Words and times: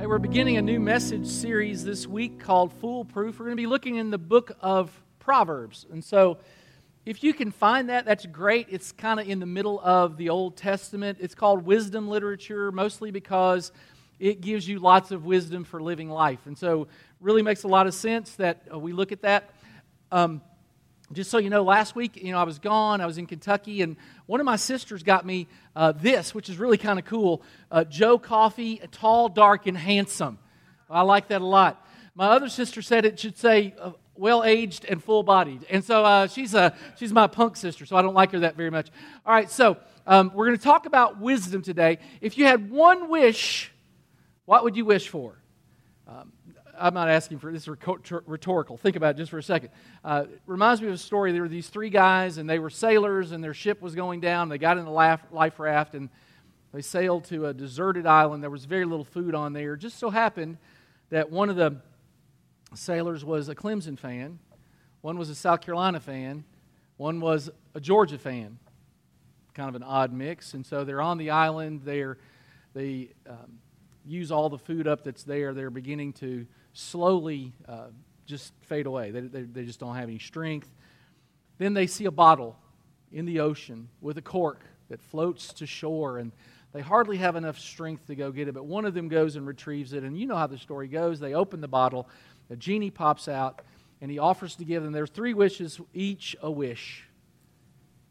Hey, 0.00 0.06
we're 0.06 0.18
beginning 0.18 0.56
a 0.56 0.62
new 0.62 0.80
message 0.80 1.26
series 1.26 1.84
this 1.84 2.06
week 2.06 2.40
called 2.40 2.72
Foolproof. 2.80 3.38
We're 3.38 3.44
going 3.44 3.56
to 3.58 3.62
be 3.62 3.66
looking 3.66 3.96
in 3.96 4.10
the 4.10 4.16
book 4.16 4.56
of 4.62 4.90
Proverbs. 5.18 5.84
And 5.92 6.02
so, 6.02 6.38
if 7.04 7.22
you 7.22 7.34
can 7.34 7.50
find 7.50 7.90
that, 7.90 8.06
that's 8.06 8.24
great. 8.24 8.68
It's 8.70 8.92
kind 8.92 9.20
of 9.20 9.28
in 9.28 9.40
the 9.40 9.46
middle 9.46 9.78
of 9.80 10.16
the 10.16 10.30
Old 10.30 10.56
Testament. 10.56 11.18
It's 11.20 11.34
called 11.34 11.66
wisdom 11.66 12.08
literature, 12.08 12.72
mostly 12.72 13.10
because 13.10 13.72
it 14.18 14.40
gives 14.40 14.66
you 14.66 14.78
lots 14.78 15.10
of 15.10 15.26
wisdom 15.26 15.64
for 15.64 15.82
living 15.82 16.08
life. 16.08 16.46
And 16.46 16.56
so, 16.56 16.88
really 17.20 17.42
makes 17.42 17.64
a 17.64 17.68
lot 17.68 17.86
of 17.86 17.92
sense 17.92 18.36
that 18.36 18.62
uh, 18.72 18.78
we 18.78 18.94
look 18.94 19.12
at 19.12 19.20
that. 19.20 19.50
Um, 20.10 20.40
just 21.12 21.30
so 21.30 21.38
you 21.38 21.50
know, 21.50 21.64
last 21.64 21.96
week, 21.96 22.16
you 22.16 22.32
know, 22.32 22.38
I 22.38 22.44
was 22.44 22.58
gone. 22.58 23.00
I 23.00 23.06
was 23.06 23.18
in 23.18 23.26
Kentucky, 23.26 23.82
and 23.82 23.96
one 24.26 24.38
of 24.38 24.46
my 24.46 24.56
sisters 24.56 25.02
got 25.02 25.26
me 25.26 25.48
uh, 25.74 25.92
this, 25.92 26.34
which 26.34 26.48
is 26.48 26.56
really 26.56 26.78
kind 26.78 26.98
of 26.98 27.04
cool. 27.04 27.42
Uh, 27.70 27.84
Joe 27.84 28.18
Coffee, 28.18 28.80
tall, 28.92 29.28
dark, 29.28 29.66
and 29.66 29.76
handsome. 29.76 30.38
I 30.88 31.02
like 31.02 31.28
that 31.28 31.40
a 31.40 31.46
lot. 31.46 31.84
My 32.14 32.28
other 32.28 32.48
sister 32.48 32.82
said 32.82 33.04
it 33.04 33.18
should 33.18 33.38
say 33.38 33.74
uh, 33.80 33.92
well 34.14 34.44
aged 34.44 34.84
and 34.84 35.02
full 35.02 35.22
bodied, 35.22 35.66
and 35.68 35.84
so 35.84 36.04
uh, 36.04 36.26
she's 36.28 36.54
a 36.54 36.76
she's 36.96 37.12
my 37.12 37.26
punk 37.26 37.56
sister, 37.56 37.86
so 37.86 37.96
I 37.96 38.02
don't 38.02 38.14
like 38.14 38.32
her 38.32 38.40
that 38.40 38.56
very 38.56 38.70
much. 38.70 38.90
All 39.26 39.32
right, 39.32 39.50
so 39.50 39.78
um, 40.06 40.30
we're 40.34 40.46
going 40.46 40.58
to 40.58 40.62
talk 40.62 40.86
about 40.86 41.20
wisdom 41.20 41.62
today. 41.62 41.98
If 42.20 42.38
you 42.38 42.44
had 42.44 42.70
one 42.70 43.08
wish, 43.08 43.72
what 44.44 44.64
would 44.64 44.76
you 44.76 44.84
wish 44.84 45.08
for? 45.08 45.40
Um, 46.06 46.32
I'm 46.80 46.94
not 46.94 47.08
asking 47.08 47.38
for 47.38 47.52
this 47.52 47.68
is 47.68 47.68
rhetorical. 48.26 48.76
Think 48.78 48.96
about 48.96 49.14
it 49.14 49.18
just 49.18 49.30
for 49.30 49.38
a 49.38 49.42
second. 49.42 49.70
Uh, 50.04 50.24
reminds 50.46 50.80
me 50.80 50.88
of 50.88 50.94
a 50.94 50.98
story. 50.98 51.30
There 51.32 51.42
were 51.42 51.48
these 51.48 51.68
three 51.68 51.90
guys, 51.90 52.38
and 52.38 52.48
they 52.48 52.58
were 52.58 52.70
sailors, 52.70 53.32
and 53.32 53.44
their 53.44 53.54
ship 53.54 53.82
was 53.82 53.94
going 53.94 54.20
down. 54.20 54.48
They 54.48 54.58
got 54.58 54.78
in 54.78 54.84
the 54.84 54.90
life 54.90 55.60
raft, 55.60 55.94
and 55.94 56.08
they 56.72 56.80
sailed 56.80 57.24
to 57.26 57.46
a 57.46 57.54
deserted 57.54 58.06
island. 58.06 58.42
There 58.42 58.50
was 58.50 58.64
very 58.64 58.86
little 58.86 59.04
food 59.04 59.34
on 59.34 59.52
there. 59.52 59.76
Just 59.76 59.98
so 59.98 60.08
happened 60.08 60.56
that 61.10 61.30
one 61.30 61.50
of 61.50 61.56
the 61.56 61.76
sailors 62.74 63.24
was 63.24 63.48
a 63.48 63.54
Clemson 63.54 63.98
fan, 63.98 64.38
one 65.02 65.18
was 65.18 65.28
a 65.28 65.34
South 65.34 65.60
Carolina 65.60 66.00
fan, 66.00 66.44
one 66.96 67.20
was 67.20 67.50
a 67.74 67.80
Georgia 67.80 68.18
fan. 68.18 68.58
Kind 69.52 69.68
of 69.68 69.74
an 69.74 69.82
odd 69.82 70.12
mix. 70.12 70.54
And 70.54 70.64
so 70.64 70.84
they're 70.84 71.02
on 71.02 71.18
the 71.18 71.30
island. 71.30 71.82
They're, 71.84 72.18
they 72.72 73.10
um, 73.28 73.58
use 74.06 74.30
all 74.30 74.48
the 74.48 74.58
food 74.58 74.86
up 74.86 75.02
that's 75.02 75.24
there. 75.24 75.52
They're 75.52 75.70
beginning 75.70 76.12
to 76.14 76.46
slowly 76.72 77.52
uh, 77.68 77.88
just 78.26 78.52
fade 78.62 78.86
away. 78.86 79.10
They, 79.10 79.20
they, 79.20 79.42
they 79.42 79.64
just 79.64 79.80
don't 79.80 79.94
have 79.94 80.08
any 80.08 80.18
strength. 80.18 80.68
Then 81.58 81.74
they 81.74 81.86
see 81.86 82.06
a 82.06 82.10
bottle 82.10 82.56
in 83.12 83.26
the 83.26 83.40
ocean 83.40 83.88
with 84.00 84.16
a 84.18 84.22
cork 84.22 84.60
that 84.88 85.00
floats 85.00 85.52
to 85.54 85.66
shore, 85.66 86.18
and 86.18 86.32
they 86.72 86.80
hardly 86.80 87.16
have 87.18 87.36
enough 87.36 87.58
strength 87.58 88.06
to 88.06 88.14
go 88.14 88.30
get 88.30 88.48
it. 88.48 88.54
But 88.54 88.66
one 88.66 88.84
of 88.84 88.94
them 88.94 89.08
goes 89.08 89.36
and 89.36 89.46
retrieves 89.46 89.92
it, 89.92 90.04
and 90.04 90.16
you 90.18 90.26
know 90.26 90.36
how 90.36 90.46
the 90.46 90.58
story 90.58 90.88
goes. 90.88 91.20
They 91.20 91.34
open 91.34 91.60
the 91.60 91.68
bottle, 91.68 92.08
a 92.48 92.56
genie 92.56 92.90
pops 92.90 93.28
out, 93.28 93.62
and 94.00 94.10
he 94.10 94.18
offers 94.18 94.56
to 94.56 94.64
give 94.64 94.82
them. 94.82 94.92
There's 94.92 95.10
three 95.10 95.34
wishes, 95.34 95.80
each 95.92 96.36
a 96.40 96.50
wish. 96.50 97.04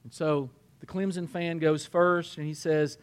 And 0.03 0.13
so 0.13 0.49
the 0.79 0.85
Clemson 0.85 1.27
fan 1.29 1.59
goes 1.59 1.85
first, 1.85 2.38
and 2.38 2.45
he 2.45 2.53
says, 2.53 2.97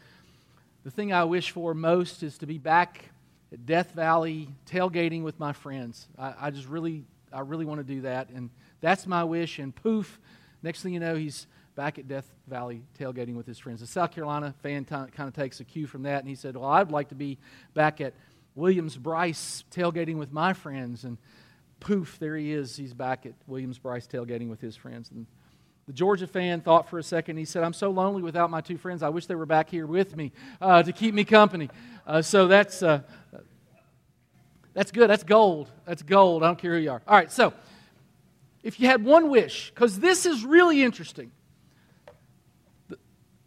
The 0.84 0.90
thing 0.90 1.12
I 1.12 1.24
wish 1.24 1.50
for 1.50 1.74
most 1.74 2.22
is 2.22 2.38
to 2.38 2.46
be 2.46 2.58
back 2.58 3.10
at 3.52 3.66
Death 3.66 3.92
Valley 3.92 4.48
tailgating 4.70 5.22
with 5.22 5.38
my 5.38 5.52
friends. 5.52 6.08
I, 6.18 6.34
I 6.40 6.50
just 6.50 6.68
really, 6.68 7.04
I 7.32 7.40
really 7.40 7.64
want 7.64 7.78
to 7.78 7.94
do 7.94 8.02
that. 8.02 8.30
And 8.30 8.50
that's 8.80 9.06
my 9.06 9.24
wish. 9.24 9.58
And 9.58 9.74
poof, 9.74 10.20
next 10.62 10.82
thing 10.82 10.94
you 10.94 11.00
know, 11.00 11.14
he's 11.14 11.46
back 11.74 11.98
at 11.98 12.08
Death 12.08 12.28
Valley 12.48 12.82
tailgating 12.98 13.36
with 13.36 13.46
his 13.46 13.58
friends. 13.58 13.80
The 13.80 13.86
South 13.86 14.12
Carolina 14.12 14.54
fan 14.62 14.84
t- 14.84 14.90
kind 14.90 15.28
of 15.28 15.34
takes 15.34 15.60
a 15.60 15.64
cue 15.64 15.86
from 15.86 16.02
that. 16.02 16.20
And 16.20 16.28
he 16.28 16.34
said, 16.34 16.56
Well, 16.56 16.68
I'd 16.68 16.90
like 16.90 17.10
to 17.10 17.14
be 17.14 17.38
back 17.74 18.00
at 18.00 18.14
Williams-Brice 18.54 19.64
tailgating 19.70 20.16
with 20.16 20.32
my 20.32 20.52
friends. 20.52 21.04
And 21.04 21.18
poof, 21.78 22.18
there 22.18 22.36
he 22.36 22.52
is. 22.52 22.76
He's 22.76 22.94
back 22.94 23.26
at 23.26 23.34
Williams-Brice 23.46 24.06
tailgating 24.06 24.48
with 24.48 24.60
his 24.60 24.74
friends. 24.74 25.10
And 25.10 25.26
the 25.86 25.92
Georgia 25.92 26.26
fan 26.26 26.60
thought 26.62 26.88
for 26.90 26.98
a 26.98 27.02
second. 27.02 27.36
He 27.36 27.44
said, 27.44 27.62
I'm 27.62 27.72
so 27.72 27.90
lonely 27.90 28.20
without 28.20 28.50
my 28.50 28.60
two 28.60 28.76
friends. 28.76 29.04
I 29.04 29.08
wish 29.08 29.26
they 29.26 29.36
were 29.36 29.46
back 29.46 29.70
here 29.70 29.86
with 29.86 30.16
me 30.16 30.32
uh, 30.60 30.82
to 30.82 30.92
keep 30.92 31.14
me 31.14 31.24
company. 31.24 31.70
Uh, 32.04 32.22
so 32.22 32.48
that's, 32.48 32.82
uh, 32.82 33.02
that's 34.74 34.90
good. 34.90 35.08
That's 35.08 35.22
gold. 35.22 35.70
That's 35.86 36.02
gold. 36.02 36.42
I 36.42 36.48
don't 36.48 36.58
care 36.58 36.74
who 36.74 36.80
you 36.80 36.90
are. 36.90 37.02
All 37.06 37.14
right, 37.16 37.30
so 37.30 37.52
if 38.64 38.80
you 38.80 38.88
had 38.88 39.04
one 39.04 39.30
wish, 39.30 39.70
because 39.70 40.00
this 40.00 40.26
is 40.26 40.44
really 40.44 40.82
interesting. 40.82 41.30
The, 42.88 42.98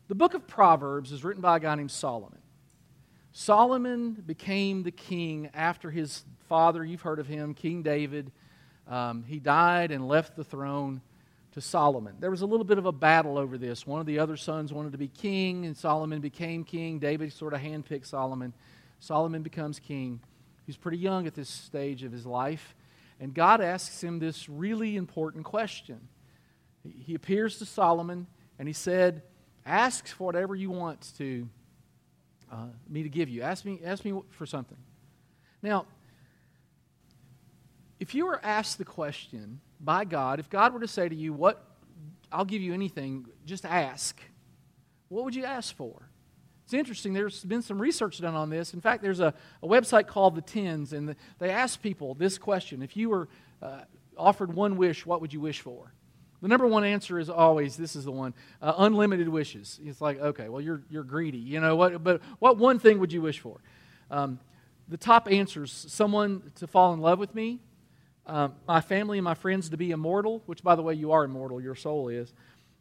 the 0.08 0.16
book 0.16 0.34
of 0.34 0.48
Proverbs 0.48 1.12
is 1.12 1.26
written 1.26 1.42
by 1.42 1.58
a 1.58 1.60
guy 1.60 1.76
named 1.76 1.92
Solomon. 1.92 2.40
Solomon 3.34 4.14
became 4.26 4.84
the 4.84 4.92
king 4.92 5.50
after 5.54 5.92
his 5.92 6.24
father, 6.48 6.86
you've 6.86 7.02
heard 7.02 7.20
of 7.20 7.28
him, 7.28 7.54
King 7.54 7.84
David. 7.84 8.32
Um, 8.88 9.24
he 9.24 9.40
died 9.40 9.92
and 9.92 10.08
left 10.08 10.38
the 10.38 10.44
throne 10.44 11.02
to 11.60 11.68
Solomon. 11.68 12.16
There 12.20 12.32
was 12.32 12.42
a 12.42 12.46
little 12.46 12.64
bit 12.64 12.78
of 12.78 12.86
a 12.86 12.92
battle 12.92 13.38
over 13.38 13.58
this. 13.58 13.86
One 13.86 14.00
of 14.00 14.06
the 14.06 14.20
other 14.20 14.38
sons 14.38 14.72
wanted 14.72 14.94
to 14.94 14.98
be 14.98 15.10
king, 15.10 15.66
and 15.66 15.76
Solomon 15.76 16.22
became 16.22 16.64
king. 16.64 17.00
David 17.00 17.34
sort 17.34 17.54
of 17.54 17.60
handpicked 17.60 18.06
Solomon. 18.06 18.54
Solomon 19.00 19.42
becomes 19.42 19.78
king. 19.78 20.22
He's 20.66 20.78
pretty 20.78 20.98
young 20.98 21.28
at 21.28 21.36
this 21.36 21.50
stage 21.50 22.04
of 22.04 22.12
his 22.12 22.26
life. 22.26 22.76
And 23.20 23.34
God 23.34 23.60
asks 23.60 24.02
him 24.02 24.20
this 24.20 24.48
really 24.48 24.96
important 24.96 25.44
question. 25.44 26.00
He 26.84 27.14
appears 27.14 27.60
to 27.60 27.66
Solomon 27.66 28.28
and 28.58 28.68
he 28.68 28.74
said, 28.74 29.22
Ask 29.66 30.08
for 30.08 30.24
whatever 30.24 30.56
you 30.56 30.72
want 30.72 31.14
to 31.18 31.48
uh, 32.50 32.68
me 32.88 33.04
to 33.04 33.10
give 33.10 33.28
you. 33.28 33.42
Ask 33.42 33.66
me, 33.66 33.82
ask 33.84 34.06
me 34.06 34.18
for 34.30 34.46
something. 34.46 34.78
Now, 35.62 35.86
if 38.00 38.16
you 38.16 38.26
were 38.26 38.40
asked 38.44 38.78
the 38.78 38.86
question 38.86 39.60
by 39.80 40.06
God, 40.06 40.40
if 40.40 40.50
God 40.50 40.74
were 40.74 40.80
to 40.80 40.88
say 40.88 41.08
to 41.08 41.16
you, 41.16 41.34
What 41.34 41.64
I'll 42.32 42.46
give 42.46 42.62
you 42.62 42.74
anything, 42.74 43.26
just 43.46 43.66
ask, 43.66 44.20
what 45.08 45.26
would 45.26 45.36
you 45.36 45.46
ask 45.46 45.76
for? 45.76 46.10
It's 46.66 46.74
interesting, 46.74 47.14
there's 47.14 47.44
been 47.44 47.64
some 47.64 47.82
research 47.82 48.20
done 48.20 48.36
on 48.36 48.52
this. 48.52 48.76
In 48.76 48.82
fact, 48.82 49.02
there's 49.02 49.20
a, 49.20 49.34
a 49.64 49.68
website 49.68 50.06
called 50.06 50.36
The 50.36 50.42
Tens, 50.42 50.94
and 50.94 51.10
the, 51.10 51.16
they 51.40 51.50
ask 51.50 51.82
people 51.82 52.14
this 52.14 52.38
question 52.38 52.84
If 52.84 52.96
you 52.96 53.10
were 53.10 53.28
uh, 53.62 53.82
offered 54.18 54.54
one 54.54 54.78
wish, 54.78 55.06
what 55.06 55.22
would 55.22 55.34
you 55.34 55.40
wish 55.40 55.62
for? 55.62 55.92
The 56.42 56.48
number 56.48 56.68
one 56.68 56.84
answer 56.84 57.20
is 57.20 57.30
always 57.30 57.76
this 57.76 57.96
is 57.96 58.06
the 58.06 58.12
one 58.12 58.34
uh, 58.62 58.74
unlimited 58.78 59.28
wishes. 59.28 59.80
It's 59.84 60.00
like, 60.00 60.20
okay, 60.20 60.48
well, 60.48 60.62
you're, 60.62 60.84
you're 60.90 61.04
greedy. 61.04 61.38
You 61.38 61.60
know 61.60 61.76
what? 61.76 62.02
But 62.02 62.22
what 62.40 62.58
one 62.58 62.80
thing 62.80 63.00
would 63.00 63.12
you 63.12 63.22
wish 63.22 63.40
for? 63.40 63.60
Um, 64.10 64.40
the 64.88 64.98
top 64.98 65.28
answers 65.30 65.86
someone 65.90 66.52
to 66.56 66.68
fall 66.68 66.94
in 66.94 67.02
love 67.02 67.20
with 67.20 67.36
me, 67.36 67.60
um, 68.30 68.54
my 68.68 68.80
family 68.80 69.18
and 69.18 69.26
my 69.26 69.34
friends 69.34 69.70
to 69.70 69.78
be 69.78 69.92
immortal, 69.92 70.44
which, 70.46 70.64
by 70.64 70.76
the 70.76 70.84
way, 70.84 70.94
you 70.94 71.12
are 71.12 71.24
immortal, 71.24 71.60
your 71.60 71.76
soul 71.76 72.10
is, 72.10 72.32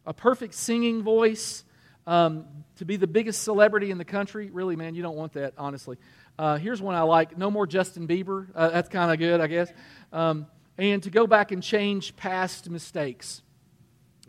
a 0.05 0.13
perfect 0.13 0.53
singing 0.53 1.01
voice, 1.01 1.63
um, 2.05 2.45
to 2.77 2.85
be 2.85 2.95
the 2.95 3.07
biggest 3.07 3.43
celebrity 3.43 3.91
in 3.91 3.97
the 3.97 4.05
country, 4.05 4.49
really, 4.51 4.75
man, 4.75 4.95
you 4.95 5.01
don't 5.01 5.15
want 5.15 5.33
that, 5.33 5.53
honestly. 5.57 5.97
Uh, 6.37 6.57
here's 6.57 6.81
one 6.81 6.95
I 6.95 7.01
like 7.01 7.37
No 7.37 7.51
more 7.51 7.67
Justin 7.67 8.07
Bieber. 8.07 8.47
Uh, 8.55 8.69
that's 8.69 8.89
kind 8.89 9.11
of 9.11 9.19
good, 9.19 9.41
I 9.41 9.47
guess. 9.47 9.71
Um, 10.13 10.47
and 10.77 11.03
to 11.03 11.09
go 11.09 11.27
back 11.27 11.51
and 11.51 11.61
change 11.61 12.15
past 12.15 12.69
mistakes. 12.69 13.41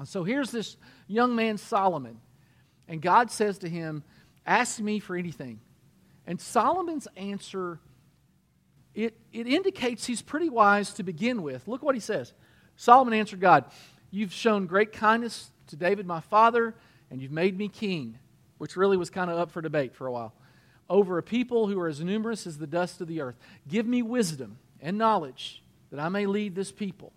So 0.05 0.25
here's 0.25 0.51
this 0.51 0.77
young 1.07 1.37
man, 1.37 1.59
Solomon. 1.59 2.19
And 2.89 3.01
God 3.01 3.31
says 3.31 3.59
to 3.59 3.69
him, 3.69 4.03
Ask 4.47 4.81
me 4.81 4.99
for 4.99 5.17
anything. 5.17 5.61
And 6.27 6.41
Solomon's 6.41 7.07
answer, 7.17 7.79
it, 8.95 9.17
it 9.33 9.47
indicates 9.47 10.07
he's 10.07 10.23
pretty 10.23 10.49
wise 10.49 10.93
to 10.95 11.03
begin 11.03 11.43
with. 11.43 11.67
Look 11.69 11.83
what 11.83 11.95
he 11.95 12.01
says. 12.01 12.33
Solomon 12.77 13.15
answered 13.15 13.41
God, 13.41 13.65
You've 14.11 14.33
shown 14.33 14.67
great 14.67 14.93
kindness 14.93 15.51
to 15.69 15.77
David, 15.77 16.07
my 16.07 16.21
father 16.21 16.75
and 17.11 17.21
you've 17.21 17.33
made 17.33 17.59
me 17.59 17.69
king, 17.69 18.19
which 18.59 18.77
really 18.77 18.97
was 18.97 19.11
kind 19.11 19.31
of 19.31 19.39
up 19.39 19.51
for 19.51 19.61
debate 19.61 19.95
for 19.95 20.07
a 20.07 20.13
while, 20.13 20.33
over 20.89 21.19
a 21.19 21.23
people 21.23 21.67
who 21.67 21.79
are 21.81 21.89
as 21.89 22.01
numerous 22.01 22.47
as 22.47 22.59
the 22.59 22.67
dust 22.67 23.01
of 23.01 23.09
the 23.09 23.21
earth. 23.21 23.37
Give 23.69 23.87
me 23.87 24.03
wisdom 24.03 24.59
and 24.81 24.97
knowledge 24.97 25.63
that 25.91 26.01
I 26.01 26.09
may 26.09 26.27
lead 26.27 26.55
this 26.55 26.73
people. 26.73 27.13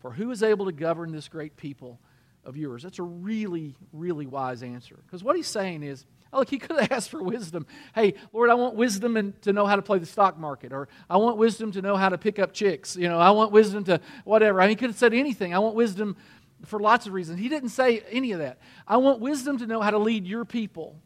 For 0.00 0.10
who 0.10 0.30
is 0.30 0.42
able 0.42 0.66
to 0.66 0.72
govern 0.72 1.12
this 1.12 1.28
great 1.28 1.56
people 1.56 1.98
of 2.44 2.56
yours? 2.56 2.82
That's 2.82 2.98
a 2.98 3.04
really, 3.04 3.74
really 3.92 4.26
wise 4.26 4.62
answer. 4.62 4.98
Because 5.06 5.24
what 5.24 5.36
he's 5.36 5.46
saying 5.46 5.82
is, 5.82 6.04
look, 6.34 6.50
he 6.50 6.58
could 6.58 6.78
have 6.78 6.92
asked 6.92 7.10
for 7.10 7.22
wisdom. 7.22 7.66
Hey, 7.94 8.14
Lord, 8.32 8.50
I 8.50 8.54
want 8.54 8.74
wisdom 8.74 9.16
and 9.16 9.40
to 9.42 9.52
know 9.52 9.66
how 9.66 9.76
to 9.76 9.82
play 9.82 9.98
the 9.98 10.06
stock 10.06 10.38
market, 10.38 10.72
or 10.72 10.88
I 11.08 11.16
want 11.16 11.36
wisdom 11.36 11.72
to 11.72 11.82
know 11.82 11.96
how 11.96 12.08
to 12.08 12.18
pick 12.18 12.38
up 12.38 12.52
chicks. 12.52 12.96
You 12.96 13.08
know, 13.08 13.18
I 13.18 13.30
want 13.30 13.52
wisdom 13.52 13.84
to 13.84 14.00
whatever. 14.24 14.60
I 14.60 14.64
mean, 14.64 14.70
he 14.70 14.76
could 14.76 14.90
have 14.90 14.98
said 14.98 15.14
anything. 15.14 15.54
I 15.54 15.58
want 15.58 15.74
wisdom 15.74 16.16
for 16.64 16.80
lots 16.80 17.06
of 17.06 17.12
reasons. 17.12 17.38
He 17.38 17.48
didn't 17.48 17.70
say 17.70 18.02
any 18.10 18.32
of 18.32 18.38
that. 18.40 18.58
I 18.86 18.96
want 18.96 19.20
wisdom 19.20 19.58
to 19.58 19.66
know 19.66 19.80
how 19.80 19.90
to 19.90 19.98
lead 19.98 20.26
your 20.26 20.44
people. 20.44 20.96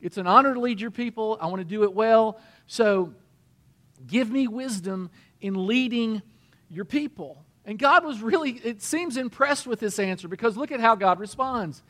It's 0.00 0.16
an 0.16 0.26
honor 0.26 0.54
to 0.54 0.60
lead 0.60 0.80
your 0.80 0.90
people. 0.90 1.36
I 1.40 1.46
want 1.46 1.60
to 1.60 1.64
do 1.64 1.82
it 1.82 1.92
well. 1.92 2.40
So 2.66 3.12
give 4.06 4.30
me 4.30 4.48
wisdom 4.48 5.10
in 5.40 5.66
leading 5.66 6.22
your 6.68 6.84
people. 6.84 7.44
And 7.64 7.78
God 7.78 8.04
was 8.04 8.20
really, 8.22 8.52
it 8.52 8.82
seems, 8.82 9.16
impressed 9.16 9.66
with 9.66 9.80
this 9.80 9.98
answer 9.98 10.28
because 10.28 10.56
look 10.56 10.72
at 10.72 10.80
how 10.80 10.94
God 10.94 11.20
responds. 11.20 11.82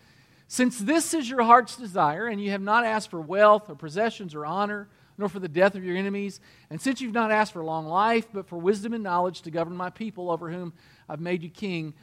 Since 0.52 0.80
this 0.80 1.14
is 1.14 1.30
your 1.30 1.44
heart's 1.44 1.76
desire, 1.76 2.26
and 2.26 2.42
you 2.42 2.50
have 2.50 2.60
not 2.60 2.84
asked 2.84 3.08
for 3.12 3.20
wealth 3.20 3.70
or 3.70 3.76
possessions 3.76 4.34
or 4.34 4.44
honor, 4.44 4.88
nor 5.16 5.28
for 5.28 5.38
the 5.38 5.46
death 5.46 5.76
of 5.76 5.84
your 5.84 5.96
enemies. 5.96 6.40
And 6.70 6.80
since 6.80 7.00
you've 7.00 7.14
not 7.14 7.30
asked 7.30 7.52
for 7.52 7.62
long 7.62 7.86
life, 7.86 8.26
but 8.32 8.48
for 8.48 8.58
wisdom 8.58 8.92
and 8.92 9.04
knowledge 9.04 9.42
to 9.42 9.52
govern 9.52 9.76
my 9.76 9.90
people 9.90 10.28
over 10.28 10.50
whom 10.50 10.72
I've 11.08 11.20
made 11.20 11.44
you 11.44 11.50
king, 11.50 11.94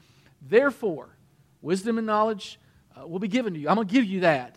therefore, 0.41 1.09
wisdom 1.61 1.97
and 1.97 2.07
knowledge 2.07 2.57
uh, 2.95 3.05
will 3.05 3.19
be 3.19 3.27
given 3.27 3.53
to 3.53 3.59
you. 3.59 3.67
I'm 3.67 3.75
going 3.75 3.85
to 3.85 3.93
give 3.93 4.05
you 4.05 4.21
that. 4.21 4.55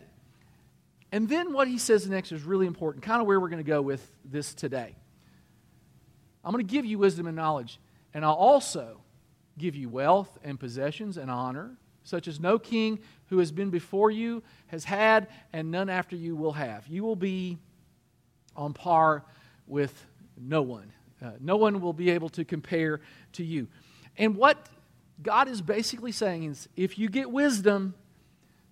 And 1.11 1.29
then 1.29 1.53
what 1.53 1.67
he 1.67 1.77
says 1.77 2.09
next 2.09 2.31
is 2.31 2.45
really 2.45 2.69
important, 2.69 3.03
kind 3.03 3.21
of 3.21 3.27
where 3.27 3.41
we're 3.41 3.49
going 3.49 3.65
to 3.65 3.69
go 3.69 3.83
with 3.83 4.09
this 4.25 4.55
today. 4.55 4.95
I'm 6.45 6.53
going 6.53 6.65
to 6.65 6.73
give 6.73 6.85
you 6.85 6.97
wisdom 6.97 7.27
and 7.27 7.35
knowledge, 7.35 7.81
and 8.15 8.25
I'll 8.25 8.35
also 8.35 9.01
give 9.59 9.75
you 9.75 9.89
wealth 9.89 10.39
and 10.45 10.61
possessions 10.61 11.17
and 11.17 11.29
honor, 11.29 11.77
such 12.05 12.29
as 12.29 12.41
no 12.41 12.59
king 12.59 12.99
who 13.27 13.39
has 13.39 13.53
been 13.53 13.71
before 13.71 14.11
you 14.11 14.43
has 14.69 14.85
had, 14.85 15.29
and 15.53 15.71
none 15.71 15.89
after 15.89 16.17
you 16.17 16.37
will 16.37 16.53
have. 16.53 16.87
You 16.87 17.03
will 17.03 17.17
be 17.17 17.59
on 18.57 18.73
par 18.73 19.25
with 19.67 20.07
no 20.37 20.63
one. 20.63 20.93
Uh, 21.23 21.33
no 21.41 21.57
one 21.57 21.81
will 21.81 21.93
be 21.93 22.11
able 22.11 22.29
to 22.31 22.45
compare 22.45 23.01
to 23.33 23.45
you. 23.45 23.69
And 24.17 24.37
what 24.37 24.69
God 25.23 25.49
is 25.49 25.61
basically 25.61 26.13
saying 26.13 26.45
is 26.45 26.69
if 26.77 26.99
you 26.99 27.09
get 27.09 27.31
wisdom, 27.31 27.95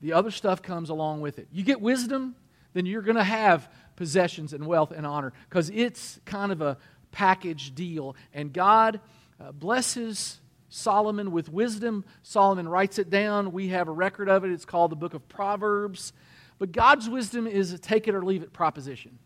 the 0.00 0.12
other 0.12 0.30
stuff 0.30 0.62
comes 0.62 0.90
along 0.90 1.20
with 1.20 1.38
it. 1.38 1.48
You 1.52 1.62
get 1.62 1.80
wisdom, 1.80 2.36
then 2.72 2.86
you're 2.86 3.02
going 3.02 3.16
to 3.16 3.24
have 3.24 3.68
possessions 3.96 4.52
and 4.52 4.66
wealth 4.66 4.92
and 4.92 5.06
honor 5.06 5.32
because 5.48 5.70
it's 5.70 6.20
kind 6.24 6.52
of 6.52 6.60
a 6.62 6.78
package 7.10 7.74
deal. 7.74 8.16
And 8.32 8.52
God 8.52 9.00
uh, 9.40 9.52
blesses 9.52 10.38
Solomon 10.68 11.32
with 11.32 11.48
wisdom. 11.48 12.04
Solomon 12.22 12.68
writes 12.68 12.98
it 12.98 13.10
down. 13.10 13.52
We 13.52 13.68
have 13.68 13.88
a 13.88 13.92
record 13.92 14.28
of 14.28 14.44
it. 14.44 14.50
It's 14.50 14.64
called 14.64 14.90
the 14.92 14.96
book 14.96 15.14
of 15.14 15.28
Proverbs. 15.28 16.12
But 16.58 16.72
God's 16.72 17.08
wisdom 17.08 17.46
is 17.46 17.72
a 17.72 17.78
take 17.78 18.08
it 18.08 18.14
or 18.14 18.24
leave 18.24 18.42
it 18.42 18.52
proposition. 18.52 19.18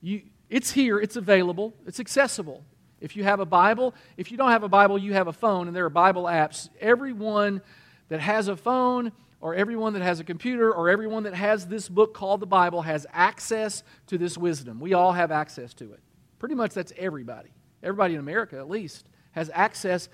You, 0.00 0.22
it's 0.50 0.70
here, 0.70 0.98
it's 0.98 1.16
available, 1.16 1.74
it's 1.86 2.00
accessible. 2.00 2.64
If 3.00 3.16
you 3.16 3.24
have 3.24 3.40
a 3.40 3.46
Bible, 3.46 3.94
if 4.16 4.30
you 4.30 4.36
don't 4.36 4.50
have 4.50 4.62
a 4.62 4.68
Bible, 4.68 4.98
you 4.98 5.12
have 5.12 5.26
a 5.26 5.32
phone, 5.32 5.66
and 5.66 5.76
there 5.76 5.84
are 5.84 5.90
Bible 5.90 6.24
apps. 6.24 6.68
Everyone 6.80 7.60
that 8.08 8.20
has 8.20 8.48
a 8.48 8.56
phone, 8.56 9.12
or 9.40 9.54
everyone 9.54 9.92
that 9.94 10.02
has 10.02 10.20
a 10.20 10.24
computer, 10.24 10.72
or 10.72 10.88
everyone 10.88 11.24
that 11.24 11.34
has 11.34 11.66
this 11.66 11.88
book 11.88 12.14
called 12.14 12.40
the 12.40 12.46
Bible 12.46 12.82
has 12.82 13.06
access 13.12 13.82
to 14.06 14.18
this 14.18 14.38
wisdom. 14.38 14.78
We 14.78 14.94
all 14.94 15.12
have 15.12 15.32
access 15.32 15.74
to 15.74 15.92
it. 15.92 16.00
Pretty 16.38 16.54
much 16.54 16.74
that's 16.74 16.92
everybody. 16.96 17.50
Everybody 17.82 18.14
in 18.14 18.20
America, 18.20 18.56
at 18.58 18.68
least, 18.68 19.06
has 19.32 19.50
access 19.52 20.08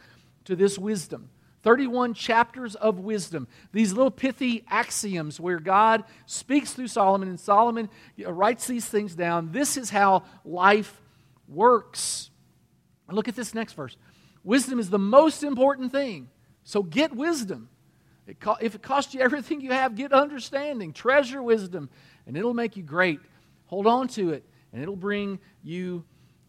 to 0.49 0.57
this 0.57 0.79
wisdom. 0.79 1.31
31 1.63 2.15
chapters 2.15 2.75
of 2.75 3.01
wisdom. 3.01 3.47
These 3.73 3.93
little 3.93 4.11
pithy 4.11 4.65
axioms 4.69 5.39
where 5.39 5.61
God 5.61 6.05
speaks 6.25 6.73
through 6.73 6.89
Solomon 6.89 7.29
and 7.29 7.39
Solomon 7.39 7.91
writes 8.19 8.67
these 8.67 8.87
things 8.87 9.15
down. 9.15 9.53
This 9.53 9.77
is 9.77 9.91
how 9.91 10.25
life 10.47 11.01
works. 11.47 12.31
Look 13.11 13.29
at 13.29 13.37
this 13.37 13.55
next 13.55 13.75
verse. 13.75 13.97
Wisdom 14.43 14.79
is 14.79 14.89
the 14.89 14.99
most 14.99 15.43
important 15.43 15.93
thing. 15.93 16.31
So 16.65 16.83
get 16.83 17.15
wisdom. 17.15 17.69
If 18.27 18.75
it 18.75 18.83
costs 18.83 19.13
you 19.13 19.21
everything 19.23 19.61
you 19.61 19.73
have, 19.73 19.97
get 19.97 20.13
understanding. 20.13 20.95
Treasure 20.95 21.43
wisdom, 21.43 21.91
and 22.27 22.39
it'll 22.39 22.55
make 22.55 22.77
you 22.77 22.83
great. 22.83 23.21
Hold 23.67 23.87
on 23.87 24.09
to 24.09 24.31
it, 24.31 24.45
and 24.73 24.81
it'll 24.81 24.97
bring 24.97 25.41
you 25.63 26.05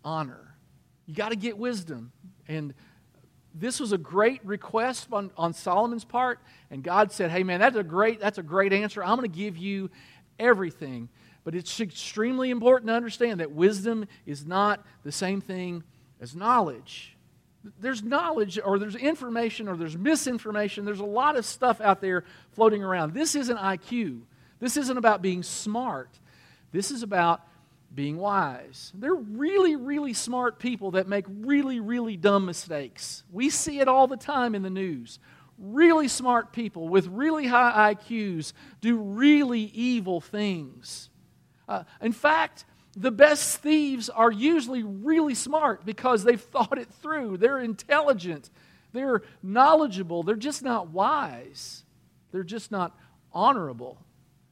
honor. 0.06 0.56
You 1.06 1.16
got 1.16 1.30
to 1.30 1.36
get 1.36 1.58
wisdom. 1.58 2.14
And 2.48 2.74
this 3.54 3.80
was 3.80 3.92
a 3.92 3.98
great 3.98 4.46
request 4.46 5.08
on, 5.12 5.32
on 5.38 5.54
Solomon's 5.54 6.06
part, 6.06 6.40
and 6.70 6.84
God 6.84 7.12
said, 7.12 7.32
Hey 7.32 7.44
man, 7.44 7.60
that's 7.60 7.76
a 7.76 7.84
great, 7.84 8.20
that's 8.20 8.38
a 8.38 8.44
great 8.44 8.74
answer. 8.74 9.04
I'm 9.04 9.18
going 9.18 9.30
to 9.30 9.38
give 9.38 9.58
you 9.58 9.90
everything. 10.38 11.10
But 11.44 11.56
it's 11.56 11.80
extremely 11.80 12.52
important 12.52 12.90
to 12.90 12.94
understand 12.94 13.40
that 13.40 13.52
wisdom 13.52 14.06
is 14.26 14.46
not 14.46 14.86
the 15.04 15.12
same 15.12 15.42
thing 15.42 15.84
as 16.20 16.36
knowledge. 16.36 17.16
There's 17.80 18.04
knowledge, 18.04 18.60
or 18.64 18.78
there's 18.80 18.96
information, 18.96 19.68
or 19.68 19.76
there's 19.76 19.98
misinformation. 19.98 20.86
There's 20.86 21.00
a 21.00 21.06
lot 21.06 21.36
of 21.36 21.46
stuff 21.46 21.82
out 21.82 22.02
there 22.02 22.24
floating 22.52 22.84
around. 22.84 23.14
This 23.14 23.36
isn't 23.36 23.58
IQ. 23.58 24.22
This 24.60 24.78
isn't 24.78 24.98
about 24.98 25.22
being 25.22 25.44
smart. 25.44 26.10
This 26.72 26.92
is 26.92 27.04
about 27.04 27.42
being 27.94 28.18
wise. 28.18 28.92
They're 28.96 29.14
really, 29.14 29.76
really 29.76 30.14
smart 30.14 30.60
people 30.60 30.92
that 30.92 31.08
make 31.08 31.26
really, 31.28 31.80
really 31.80 32.18
dumb 32.18 32.46
mistakes. 32.46 33.24
We 33.32 33.50
see 33.50 33.80
it 33.80 33.88
all 33.88 34.08
the 34.08 34.18
time 34.18 34.56
in 34.56 34.62
the 34.62 34.70
news. 34.70 35.20
Really 35.58 36.08
smart 36.08 36.54
people 36.54 36.88
with 36.88 37.08
really 37.08 37.48
high 37.48 37.94
IQs 37.96 38.54
do 38.82 38.98
really 38.98 39.62
evil 39.62 40.22
things. 40.22 41.10
Uh, 41.68 41.84
in 42.02 42.12
fact, 42.14 42.66
the 42.96 43.12
best 43.12 43.58
thieves 43.58 44.10
are 44.10 44.32
usually 44.32 44.84
really 44.84 45.36
smart 45.36 45.86
because 45.86 46.24
they've 46.24 46.42
thought 46.42 46.78
it 46.78 46.90
through. 47.02 47.38
They're 47.38 47.60
intelligent, 47.60 48.50
they're 48.94 49.22
knowledgeable, 49.44 50.24
they're 50.24 50.36
just 50.36 50.64
not 50.64 50.90
wise, 50.90 51.84
they're 52.32 52.44
just 52.44 52.72
not 52.72 52.98
honorable. 53.32 53.98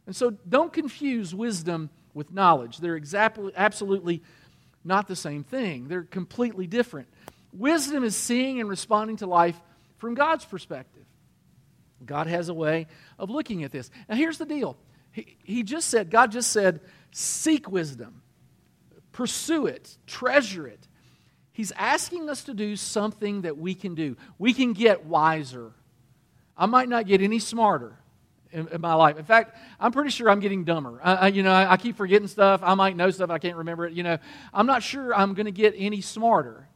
And 0.06 0.16
so 0.16 0.31
don't 0.48 0.72
confuse 0.72 1.36
wisdom 1.36 1.89
with 2.18 2.34
knowledge. 2.34 2.80
They're 2.80 2.96
exactly, 2.96 3.54
absolutely 3.56 4.24
not 4.84 5.08
the 5.08 5.16
same 5.16 5.44
thing, 5.44 5.88
they're 5.88 6.04
completely 6.04 6.68
different. 6.68 7.08
Wisdom 7.54 8.04
is 8.04 8.16
seeing 8.16 8.60
and 8.60 8.69
responding 8.69 9.18
to 9.18 9.28
life 9.28 9.60
from 9.98 10.16
God's 10.16 10.46
perspective. 10.46 11.04
God 12.06 12.28
has 12.28 12.50
a 12.50 12.54
way 12.54 12.88
of 13.18 13.30
looking 13.30 13.64
at 13.64 13.72
this. 13.72 13.90
Now, 14.08 14.16
here's 14.16 14.38
the 14.38 14.46
deal 14.46 14.78
He, 15.12 15.38
he 15.44 15.64
just 15.64 15.90
said, 15.90 16.10
God 16.10 16.31
just 16.31 16.52
said, 16.52 16.81
seek 17.12 17.69
wisdom, 17.69 18.22
pursue 19.12 19.68
it, 19.68 19.98
treasure 20.06 20.68
it. 20.68 20.88
He's 21.52 21.72
asking 21.72 22.30
us 22.30 22.44
to 22.44 22.54
do 22.54 22.75
something 22.75 23.42
that 23.42 23.58
we 23.58 23.74
can 23.74 23.96
do. 23.96 24.16
We 24.38 24.54
can 24.54 24.74
get 24.74 25.06
wiser. 25.06 25.72
I 26.56 26.68
might 26.68 26.88
not 26.88 27.08
get 27.08 27.22
any 27.22 27.40
smarter 27.40 27.98
in, 28.52 28.68
in, 28.70 28.82
my 28.82 28.94
life. 28.94 29.18
In 29.18 29.26
fact, 29.26 29.56
I'm 29.80 29.92
pretty 29.92 30.10
sure 30.10 30.30
I'm 30.30 30.40
getting 30.40 30.64
dumber. 30.64 31.00
I, 31.04 31.16
I, 31.16 31.28
you 31.28 31.44
know, 31.44 31.52
I, 31.52 31.74
I 31.74 31.78
keep 31.78 31.98
forgetting 31.98 32.28
stuff. 32.28 32.62
I 32.64 32.74
might 32.76 32.96
know 32.96 33.12
stuff. 33.12 33.30
I 33.30 33.38
can't 33.38 33.58
remember 33.58 33.86
it. 33.86 33.94
You 33.94 34.04
know, 34.04 34.18
I'm 34.54 34.66
not 34.66 34.84
sure 34.84 35.14
I'm 35.14 35.34
going 35.34 35.46
to 35.46 35.52
get 35.52 35.74
any 35.78 36.02
smarter, 36.02 36.68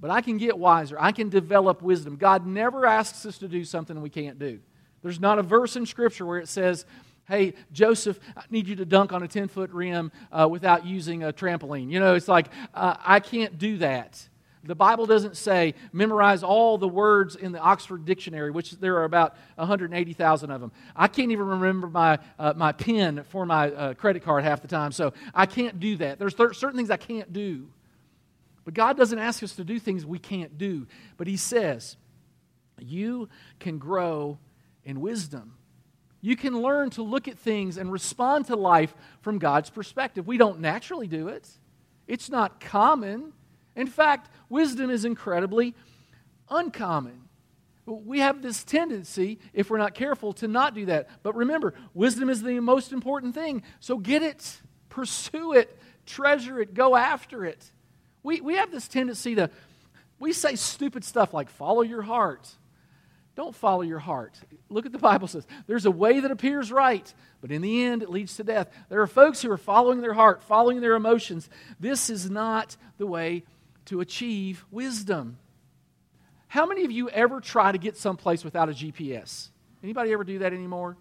but 0.00 0.10
I 0.10 0.20
can 0.20 0.38
get 0.38 0.58
wiser. 0.58 0.96
I 0.98 1.12
can 1.12 1.28
develop 1.28 1.82
wisdom. 1.82 2.16
God 2.16 2.46
never 2.46 2.86
asks 2.86 3.26
us 3.26 3.38
to 3.38 3.48
do 3.48 3.64
something 3.64 4.00
we 4.00 4.10
can't 4.10 4.38
do. 4.38 4.60
There's 5.02 5.20
not 5.20 5.38
a 5.38 5.42
verse 5.42 5.76
in 5.76 5.86
Scripture 5.86 6.24
where 6.24 6.38
it 6.38 6.48
says, 6.48 6.86
hey, 7.28 7.54
Joseph, 7.72 8.18
I 8.36 8.42
need 8.50 8.68
you 8.68 8.76
to 8.76 8.84
dunk 8.84 9.12
on 9.12 9.22
a 9.22 9.28
10 9.28 9.48
foot 9.48 9.70
rim 9.70 10.12
uh, 10.32 10.48
without 10.50 10.86
using 10.86 11.22
a 11.22 11.32
trampoline. 11.32 11.90
You 11.90 12.00
know, 12.00 12.14
it's 12.14 12.28
like, 12.28 12.48
uh, 12.74 12.96
I 13.04 13.20
can't 13.20 13.58
do 13.58 13.78
that. 13.78 14.28
The 14.66 14.74
Bible 14.74 15.04
doesn't 15.04 15.36
say 15.36 15.74
memorize 15.92 16.42
all 16.42 16.78
the 16.78 16.88
words 16.88 17.36
in 17.36 17.52
the 17.52 17.58
Oxford 17.58 18.06
Dictionary, 18.06 18.50
which 18.50 18.72
there 18.72 18.96
are 18.96 19.04
about 19.04 19.36
180,000 19.56 20.50
of 20.50 20.60
them. 20.60 20.72
I 20.96 21.06
can't 21.06 21.30
even 21.32 21.46
remember 21.46 21.86
my, 21.88 22.18
uh, 22.38 22.54
my 22.56 22.72
PIN 22.72 23.24
for 23.28 23.44
my 23.44 23.70
uh, 23.70 23.94
credit 23.94 24.24
card 24.24 24.42
half 24.42 24.62
the 24.62 24.68
time, 24.68 24.90
so 24.92 25.12
I 25.34 25.44
can't 25.44 25.80
do 25.80 25.96
that. 25.96 26.18
There's 26.18 26.34
th- 26.34 26.54
certain 26.56 26.78
things 26.78 26.90
I 26.90 26.96
can't 26.96 27.32
do. 27.32 27.68
But 28.64 28.72
God 28.72 28.96
doesn't 28.96 29.18
ask 29.18 29.42
us 29.42 29.56
to 29.56 29.64
do 29.64 29.78
things 29.78 30.06
we 30.06 30.18
can't 30.18 30.56
do. 30.56 30.86
But 31.18 31.26
He 31.26 31.36
says, 31.36 31.98
you 32.78 33.28
can 33.60 33.78
grow 33.78 34.38
in 34.84 35.00
wisdom. 35.00 35.54
You 36.22 36.36
can 36.36 36.62
learn 36.62 36.88
to 36.90 37.02
look 37.02 37.28
at 37.28 37.38
things 37.38 37.76
and 37.76 37.92
respond 37.92 38.46
to 38.46 38.56
life 38.56 38.94
from 39.20 39.38
God's 39.38 39.68
perspective. 39.68 40.26
We 40.26 40.38
don't 40.38 40.60
naturally 40.60 41.06
do 41.06 41.28
it, 41.28 41.46
it's 42.06 42.30
not 42.30 42.60
common. 42.60 43.34
In 43.76 43.86
fact, 43.86 44.30
wisdom 44.48 44.90
is 44.90 45.04
incredibly 45.04 45.74
uncommon. 46.50 47.22
We 47.86 48.20
have 48.20 48.40
this 48.40 48.64
tendency, 48.64 49.38
if 49.52 49.68
we're 49.68 49.78
not 49.78 49.94
careful, 49.94 50.32
to 50.34 50.48
not 50.48 50.74
do 50.74 50.86
that. 50.86 51.08
But 51.22 51.34
remember, 51.34 51.74
wisdom 51.92 52.30
is 52.30 52.42
the 52.42 52.60
most 52.60 52.92
important 52.92 53.34
thing. 53.34 53.62
So 53.80 53.98
get 53.98 54.22
it, 54.22 54.60
pursue 54.88 55.52
it, 55.52 55.76
treasure 56.06 56.60
it, 56.60 56.72
go 56.72 56.96
after 56.96 57.44
it. 57.44 57.70
We, 58.22 58.40
we 58.40 58.56
have 58.56 58.70
this 58.70 58.88
tendency 58.88 59.34
to, 59.34 59.50
we 60.18 60.32
say 60.32 60.56
stupid 60.56 61.04
stuff 61.04 61.34
like 61.34 61.50
follow 61.50 61.82
your 61.82 62.02
heart. 62.02 62.48
Don't 63.36 63.54
follow 63.54 63.82
your 63.82 63.98
heart. 63.98 64.38
Look 64.70 64.86
at 64.86 64.92
the 64.92 64.98
Bible 64.98 65.26
says. 65.26 65.46
There's 65.66 65.86
a 65.86 65.90
way 65.90 66.20
that 66.20 66.30
appears 66.30 66.70
right, 66.70 67.12
but 67.40 67.50
in 67.50 67.62
the 67.62 67.84
end 67.84 68.02
it 68.02 68.08
leads 68.08 68.36
to 68.36 68.44
death. 68.44 68.70
There 68.88 69.02
are 69.02 69.06
folks 69.06 69.42
who 69.42 69.50
are 69.50 69.58
following 69.58 70.00
their 70.00 70.14
heart, 70.14 70.42
following 70.42 70.80
their 70.80 70.94
emotions. 70.94 71.50
This 71.80 72.08
is 72.08 72.30
not 72.30 72.76
the 72.96 73.06
way 73.06 73.42
to 73.86 74.00
achieve 74.00 74.64
wisdom. 74.70 75.38
How 76.48 76.66
many 76.66 76.84
of 76.84 76.90
you 76.90 77.08
ever 77.10 77.40
try 77.40 77.72
to 77.72 77.78
get 77.78 77.96
someplace 77.96 78.44
without 78.44 78.68
a 78.68 78.72
GPS? 78.72 79.48
Anybody 79.82 80.12
ever 80.12 80.24
do 80.24 80.38
that 80.38 80.52
anymore? 80.52 80.96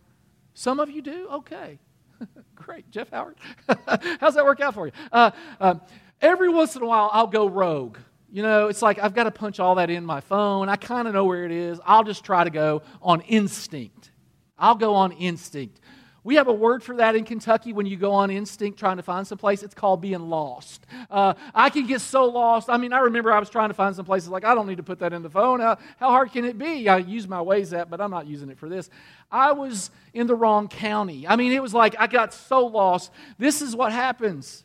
Some 0.54 0.80
of 0.80 0.90
you 0.90 1.02
do? 1.02 1.28
Okay. 1.32 1.80
Great. 2.56 2.90
Jeff 2.92 3.10
Howard? 3.10 3.36
How's 4.20 4.36
that 4.36 4.46
work 4.46 4.62
out 4.62 4.74
for 4.74 4.88
you? 4.88 4.94
Uh, 5.12 5.32
uh, 5.60 5.76
every 6.22 6.50
once 6.50 6.76
in 6.76 6.82
a 6.82 6.86
while, 6.86 7.10
I'll 7.14 7.28
go 7.28 7.48
rogue. 7.48 7.98
You 8.32 8.42
know, 8.42 8.68
it's 8.68 8.82
like 8.82 8.98
I've 8.98 9.14
got 9.14 9.26
to 9.26 9.32
punch 9.32 9.60
all 9.60 9.76
that 9.76 9.90
in 9.90 10.06
my 10.06 10.22
phone. 10.22 10.70
I 10.70 10.76
kind 10.76 11.08
of 11.08 11.14
know 11.14 11.26
where 11.26 11.46
it 11.46 11.52
is. 11.52 11.80
I'll 11.86 12.04
just 12.04 12.24
try 12.24 12.44
to 12.44 12.50
go 12.50 12.82
on 13.02 13.22
instinct. 13.22 14.10
I'll 14.58 14.76
go 14.76 14.96
on 14.96 15.12
instinct. 15.12 15.80
We 16.26 16.36
have 16.36 16.48
a 16.48 16.54
word 16.54 16.84
for 16.84 16.96
that 16.98 17.16
in 17.18 17.26
Kentucky 17.26 17.74
when 17.74 17.86
you 17.86 17.98
go 17.98 18.14
on 18.14 18.32
instinct 18.32 18.80
trying 18.80 18.96
to 18.96 19.04
find 19.04 19.28
some 19.28 19.38
place. 19.38 19.62
It's 19.62 19.74
called 19.74 20.00
being 20.00 20.30
lost. 20.30 20.86
Uh, 21.12 21.34
I 21.54 21.70
can 21.70 21.86
get 21.86 22.00
so 22.00 22.26
lost. 22.26 22.70
I 22.70 22.78
mean, 22.78 22.94
I 22.94 23.00
remember 23.00 23.34
I 23.34 23.40
was 23.40 23.50
trying 23.50 23.70
to 23.70 23.74
find 23.74 23.94
some 23.94 24.06
places 24.06 24.30
like, 24.30 24.46
I 24.46 24.56
don't 24.56 24.66
need 24.66 24.78
to 24.78 24.84
put 24.84 25.00
that 25.00 25.12
in 25.12 25.22
the 25.22 25.30
phone. 25.30 25.60
How, 25.60 25.78
how 26.00 26.10
hard 26.12 26.32
can 26.32 26.46
it 26.46 26.58
be? 26.58 26.88
I 26.88 26.98
use 26.98 27.28
my 27.28 27.40
Waze 27.40 27.78
app, 27.78 27.90
but 27.90 28.00
I'm 28.00 28.12
not 28.12 28.26
using 28.26 28.50
it 28.50 28.58
for 28.58 28.70
this. 28.70 28.90
I 29.30 29.52
was 29.52 29.92
in 30.14 30.28
the 30.28 30.36
wrong 30.36 30.70
county. 30.70 31.28
I 31.28 31.36
mean, 31.36 31.52
it 31.52 31.62
was 31.62 31.74
like 31.74 31.96
I 32.00 32.08
got 32.08 32.34
so 32.34 32.68
lost. 32.68 33.12
This 33.38 33.62
is 33.62 33.76
what 33.76 33.92
happens. 33.92 34.64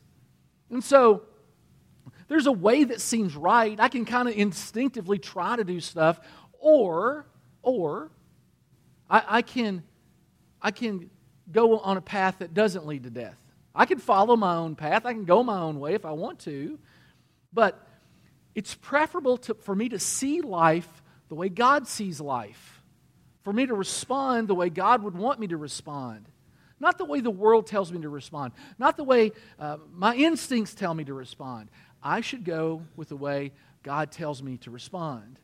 And 0.71 0.85
so 0.85 1.23
there's 2.29 2.47
a 2.47 2.53
way 2.53 2.85
that 2.85 3.01
seems 3.01 3.35
right. 3.35 3.79
I 3.81 3.89
can 3.89 4.05
kind 4.05 4.29
of 4.29 4.37
instinctively 4.37 5.19
try 5.19 5.57
to 5.57 5.65
do 5.65 5.81
stuff, 5.81 6.21
or, 6.61 7.27
or, 7.63 8.11
I, 9.11 9.25
I 9.29 9.43
can, 9.43 9.83
I 10.63 10.71
can 10.71 11.11
go 11.51 11.79
on 11.79 11.97
a 11.97 12.01
path 12.01 12.39
that 12.39 12.55
doesn't 12.55 12.87
lead 12.87 13.05
to 13.05 13.11
death. 13.11 13.37
I 13.75 13.87
can 13.87 13.99
follow 13.99 14.37
my 14.37 14.57
own 14.57 14.75
path. 14.75 15.07
I 15.07 15.13
can 15.13 15.25
go 15.25 15.43
my 15.43 15.61
own 15.61 15.79
way 15.79 15.95
if 15.95 16.05
I 16.05 16.13
want 16.13 16.41
to. 16.41 16.79
But 17.53 17.81
it's 18.55 18.75
preferable 18.75 19.37
to, 19.39 19.55
for 19.55 19.75
me 19.75 19.89
to 19.91 19.99
see 19.99 20.41
life 20.41 20.89
the 21.29 21.35
way 21.35 21.49
God 21.49 21.87
sees 21.87 22.21
life, 22.21 22.83
for 23.45 23.53
me 23.53 23.67
to 23.67 23.75
respond 23.75 24.49
the 24.49 24.55
way 24.55 24.71
God 24.71 25.03
would 25.03 25.17
want 25.17 25.39
me 25.39 25.47
to 25.49 25.57
respond. 25.57 26.27
Not 26.81 26.99
the 26.99 27.05
way 27.05 27.21
the 27.21 27.31
world 27.31 27.67
tells 27.67 27.93
me 27.93 28.01
to 28.03 28.09
respond, 28.09 28.53
not 28.79 28.97
the 28.97 29.05
way 29.05 29.33
uh, 29.59 29.79
my 29.93 30.15
instincts 30.15 30.75
tell 30.75 30.95
me 30.95 31.05
to 31.05 31.15
respond. 31.15 31.71
I 32.03 32.21
should 32.21 32.45
go 32.45 32.83
with 32.97 33.09
the 33.09 33.17
way 33.17 33.53
God 33.83 34.13
tells 34.13 34.43
me 34.43 34.59
to 34.59 34.71
respond. 34.71 35.39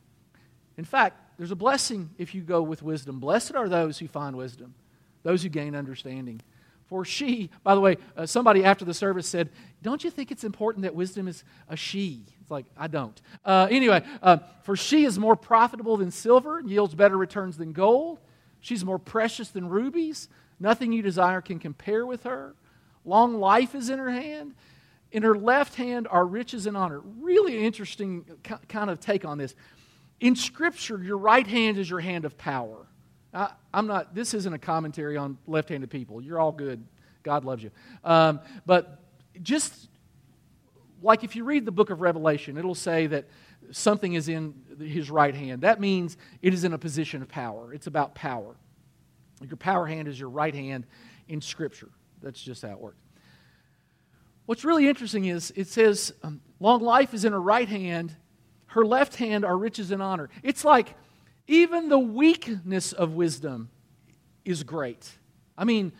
In 0.76 0.84
fact, 0.84 1.20
there's 1.38 1.50
a 1.50 1.56
blessing 1.56 2.10
if 2.18 2.34
you 2.34 2.42
go 2.42 2.62
with 2.62 2.82
wisdom. 2.82 3.18
Blessed 3.18 3.56
are 3.56 3.68
those 3.68 3.98
who 3.98 4.06
find 4.06 4.36
wisdom, 4.36 4.74
those 5.24 5.42
who 5.42 5.48
gain 5.48 5.74
understanding. 5.74 6.40
For 6.86 7.04
she, 7.04 7.50
by 7.64 7.74
the 7.74 7.80
way, 7.80 7.96
uh, 8.16 8.26
somebody 8.26 8.64
after 8.64 8.84
the 8.84 8.94
service 8.94 9.26
said, 9.26 9.50
Don't 9.82 10.04
you 10.04 10.10
think 10.10 10.30
it's 10.30 10.44
important 10.44 10.82
that 10.82 10.94
wisdom 10.94 11.26
is 11.26 11.42
a 11.68 11.76
she? 11.76 12.24
It's 12.40 12.50
like, 12.50 12.66
I 12.76 12.86
don't. 12.86 13.20
Uh, 13.44 13.66
anyway, 13.70 14.04
uh, 14.22 14.38
for 14.62 14.76
she 14.76 15.04
is 15.04 15.18
more 15.18 15.34
profitable 15.34 15.96
than 15.96 16.10
silver, 16.10 16.60
yields 16.64 16.94
better 16.94 17.16
returns 17.16 17.56
than 17.56 17.72
gold. 17.72 18.20
She's 18.60 18.84
more 18.84 18.98
precious 18.98 19.48
than 19.48 19.68
rubies. 19.68 20.28
Nothing 20.60 20.92
you 20.92 21.02
desire 21.02 21.40
can 21.40 21.58
compare 21.58 22.06
with 22.06 22.24
her. 22.24 22.54
Long 23.04 23.40
life 23.40 23.74
is 23.74 23.90
in 23.90 23.98
her 23.98 24.10
hand. 24.10 24.54
In 25.10 25.22
her 25.22 25.36
left 25.36 25.74
hand 25.76 26.06
are 26.10 26.26
riches 26.26 26.66
and 26.66 26.76
honor. 26.76 27.00
Really 27.20 27.64
interesting 27.64 28.24
kind 28.68 28.90
of 28.90 29.00
take 29.00 29.24
on 29.24 29.38
this. 29.38 29.54
In 30.20 30.36
Scripture, 30.36 31.02
your 31.02 31.18
right 31.18 31.46
hand 31.46 31.78
is 31.78 31.88
your 31.88 32.00
hand 32.00 32.24
of 32.24 32.36
power. 32.36 32.86
I, 33.34 33.50
am 33.72 33.86
not, 33.86 34.14
this 34.14 34.32
isn't 34.34 34.52
a 34.52 34.58
commentary 34.58 35.16
on 35.16 35.38
left 35.46 35.68
handed 35.68 35.90
people. 35.90 36.22
You're 36.22 36.38
all 36.38 36.52
good. 36.52 36.84
God 37.22 37.44
loves 37.44 37.62
you. 37.62 37.70
Um, 38.04 38.40
but 38.64 39.00
just 39.42 39.88
like 41.02 41.24
if 41.24 41.34
you 41.34 41.44
read 41.44 41.64
the 41.64 41.72
book 41.72 41.90
of 41.90 42.00
Revelation, 42.00 42.56
it'll 42.56 42.74
say 42.74 43.06
that 43.08 43.26
something 43.72 44.14
is 44.14 44.28
in 44.28 44.54
his 44.78 45.10
right 45.10 45.34
hand. 45.34 45.62
That 45.62 45.80
means 45.80 46.16
it 46.42 46.54
is 46.54 46.64
in 46.64 46.72
a 46.72 46.78
position 46.78 47.22
of 47.22 47.28
power. 47.28 47.72
It's 47.72 47.86
about 47.86 48.14
power. 48.14 48.54
Your 49.40 49.56
power 49.56 49.86
hand 49.86 50.08
is 50.08 50.18
your 50.18 50.28
right 50.28 50.54
hand 50.54 50.86
in 51.28 51.40
Scripture. 51.40 51.88
That's 52.22 52.40
just 52.40 52.62
how 52.62 52.70
it 52.70 52.78
works. 52.78 52.98
What's 54.46 54.64
really 54.64 54.88
interesting 54.88 55.24
is 55.24 55.52
it 55.56 55.68
says, 55.68 56.12
um, 56.22 56.40
long 56.60 56.82
life 56.82 57.14
is 57.14 57.24
in 57.24 57.32
her 57.32 57.40
right 57.40 57.68
hand, 57.68 58.14
her 58.66 58.84
left 58.84 59.16
hand 59.16 59.44
are 59.44 59.56
riches 59.56 59.90
and 59.90 60.02
honor. 60.02 60.28
It's 60.42 60.64
like 60.64 60.94
even 61.46 61.88
the 61.88 61.98
weakness 61.98 62.92
of 62.92 63.12
wisdom 63.12 63.68
is 64.44 64.62
great. 64.62 65.10
I 65.56 65.64
mean, 65.64 65.92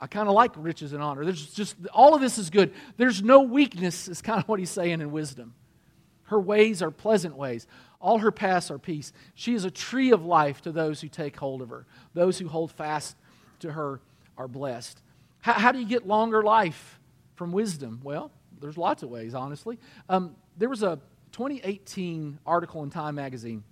I 0.00 0.06
kind 0.06 0.28
of 0.28 0.34
like 0.34 0.52
riches 0.56 0.92
and 0.92 1.02
honor. 1.02 1.24
There's 1.24 1.52
just, 1.54 1.76
all 1.92 2.14
of 2.14 2.20
this 2.20 2.38
is 2.38 2.50
good. 2.50 2.72
There's 2.96 3.22
no 3.22 3.42
weakness, 3.42 4.08
is 4.08 4.20
kind 4.20 4.40
of 4.40 4.48
what 4.48 4.58
he's 4.58 4.70
saying 4.70 5.00
in 5.00 5.12
wisdom. 5.12 5.54
Her 6.24 6.40
ways 6.40 6.82
are 6.82 6.90
pleasant 6.90 7.36
ways. 7.36 7.66
All 8.00 8.18
her 8.18 8.32
paths 8.32 8.70
are 8.70 8.78
peace. 8.78 9.12
She 9.34 9.54
is 9.54 9.64
a 9.64 9.70
tree 9.70 10.10
of 10.10 10.24
life 10.24 10.62
to 10.62 10.72
those 10.72 11.00
who 11.00 11.08
take 11.08 11.36
hold 11.36 11.62
of 11.62 11.70
her. 11.70 11.86
Those 12.14 12.38
who 12.38 12.48
hold 12.48 12.72
fast 12.72 13.16
to 13.60 13.70
her 13.70 14.00
are 14.36 14.48
blessed. 14.48 15.00
How, 15.40 15.52
how 15.52 15.72
do 15.72 15.78
you 15.78 15.86
get 15.86 16.06
longer 16.06 16.42
life 16.42 16.98
from 17.36 17.52
wisdom? 17.52 18.00
Well, 18.02 18.32
there's 18.60 18.78
lots 18.78 19.02
of 19.02 19.10
ways, 19.10 19.34
honestly. 19.34 19.78
Um, 20.08 20.34
there 20.56 20.68
was 20.68 20.82
a 20.82 20.98
2018 21.32 22.38
article 22.44 22.82
in 22.82 22.90
Time 22.90 23.14
magazine. 23.14 23.62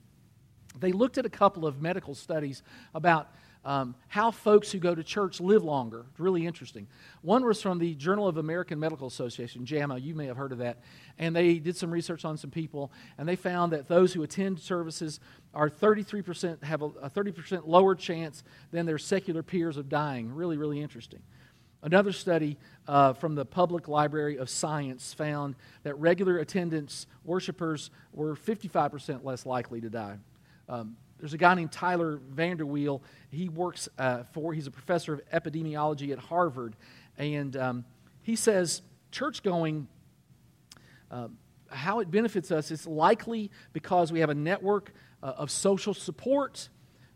They 0.80 0.92
looked 0.92 1.18
at 1.18 1.26
a 1.26 1.30
couple 1.30 1.66
of 1.66 1.80
medical 1.80 2.14
studies 2.14 2.62
about 2.94 3.30
um, 3.64 3.94
how 4.08 4.30
folks 4.30 4.72
who 4.72 4.78
go 4.78 4.94
to 4.94 5.04
church 5.04 5.40
live 5.40 5.62
longer. 5.62 6.06
It's 6.10 6.20
really 6.20 6.46
interesting. 6.46 6.86
One 7.22 7.44
was 7.44 7.60
from 7.60 7.78
the 7.78 7.94
Journal 7.94 8.26
of 8.26 8.38
American 8.38 8.80
Medical 8.80 9.06
Association, 9.06 9.66
JAMA. 9.66 9.98
You 9.98 10.14
may 10.14 10.26
have 10.26 10.36
heard 10.36 10.52
of 10.52 10.58
that. 10.58 10.78
And 11.18 11.36
they 11.36 11.58
did 11.58 11.76
some 11.76 11.90
research 11.90 12.24
on 12.24 12.38
some 12.38 12.50
people, 12.50 12.90
and 13.18 13.28
they 13.28 13.36
found 13.36 13.72
that 13.72 13.86
those 13.86 14.14
who 14.14 14.22
attend 14.22 14.60
services 14.60 15.20
are 15.52 15.68
33% 15.68 16.62
have 16.62 16.80
a, 16.80 16.86
a 16.86 17.10
30% 17.10 17.66
lower 17.66 17.94
chance 17.94 18.42
than 18.70 18.86
their 18.86 18.98
secular 18.98 19.42
peers 19.42 19.76
of 19.76 19.88
dying. 19.90 20.34
Really, 20.34 20.56
really 20.56 20.80
interesting. 20.80 21.20
Another 21.82 22.12
study 22.12 22.58
uh, 22.88 23.14
from 23.14 23.34
the 23.34 23.44
Public 23.44 23.88
Library 23.88 24.36
of 24.36 24.50
Science 24.50 25.14
found 25.14 25.54
that 25.82 25.94
regular 25.94 26.38
attendance 26.38 27.06
worshipers 27.24 27.90
were 28.12 28.34
55% 28.34 29.24
less 29.24 29.46
likely 29.46 29.80
to 29.80 29.88
die. 29.88 30.16
Um, 30.70 30.96
there's 31.18 31.34
a 31.34 31.38
guy 31.38 31.54
named 31.54 31.72
Tyler 31.72 32.20
VanderWeele. 32.34 33.02
He 33.30 33.48
works 33.48 33.88
uh, 33.98 34.22
for, 34.32 34.54
he's 34.54 34.68
a 34.68 34.70
professor 34.70 35.14
of 35.14 35.20
epidemiology 35.30 36.12
at 36.12 36.18
Harvard. 36.18 36.76
And 37.18 37.56
um, 37.56 37.84
he 38.22 38.36
says 38.36 38.80
church 39.10 39.42
going, 39.42 39.88
uh, 41.10 41.28
how 41.68 41.98
it 41.98 42.10
benefits 42.10 42.52
us 42.52 42.70
is 42.70 42.86
likely 42.86 43.50
because 43.72 44.12
we 44.12 44.20
have 44.20 44.30
a 44.30 44.34
network 44.34 44.92
uh, 45.22 45.34
of 45.36 45.50
social 45.50 45.92
support. 45.92 46.68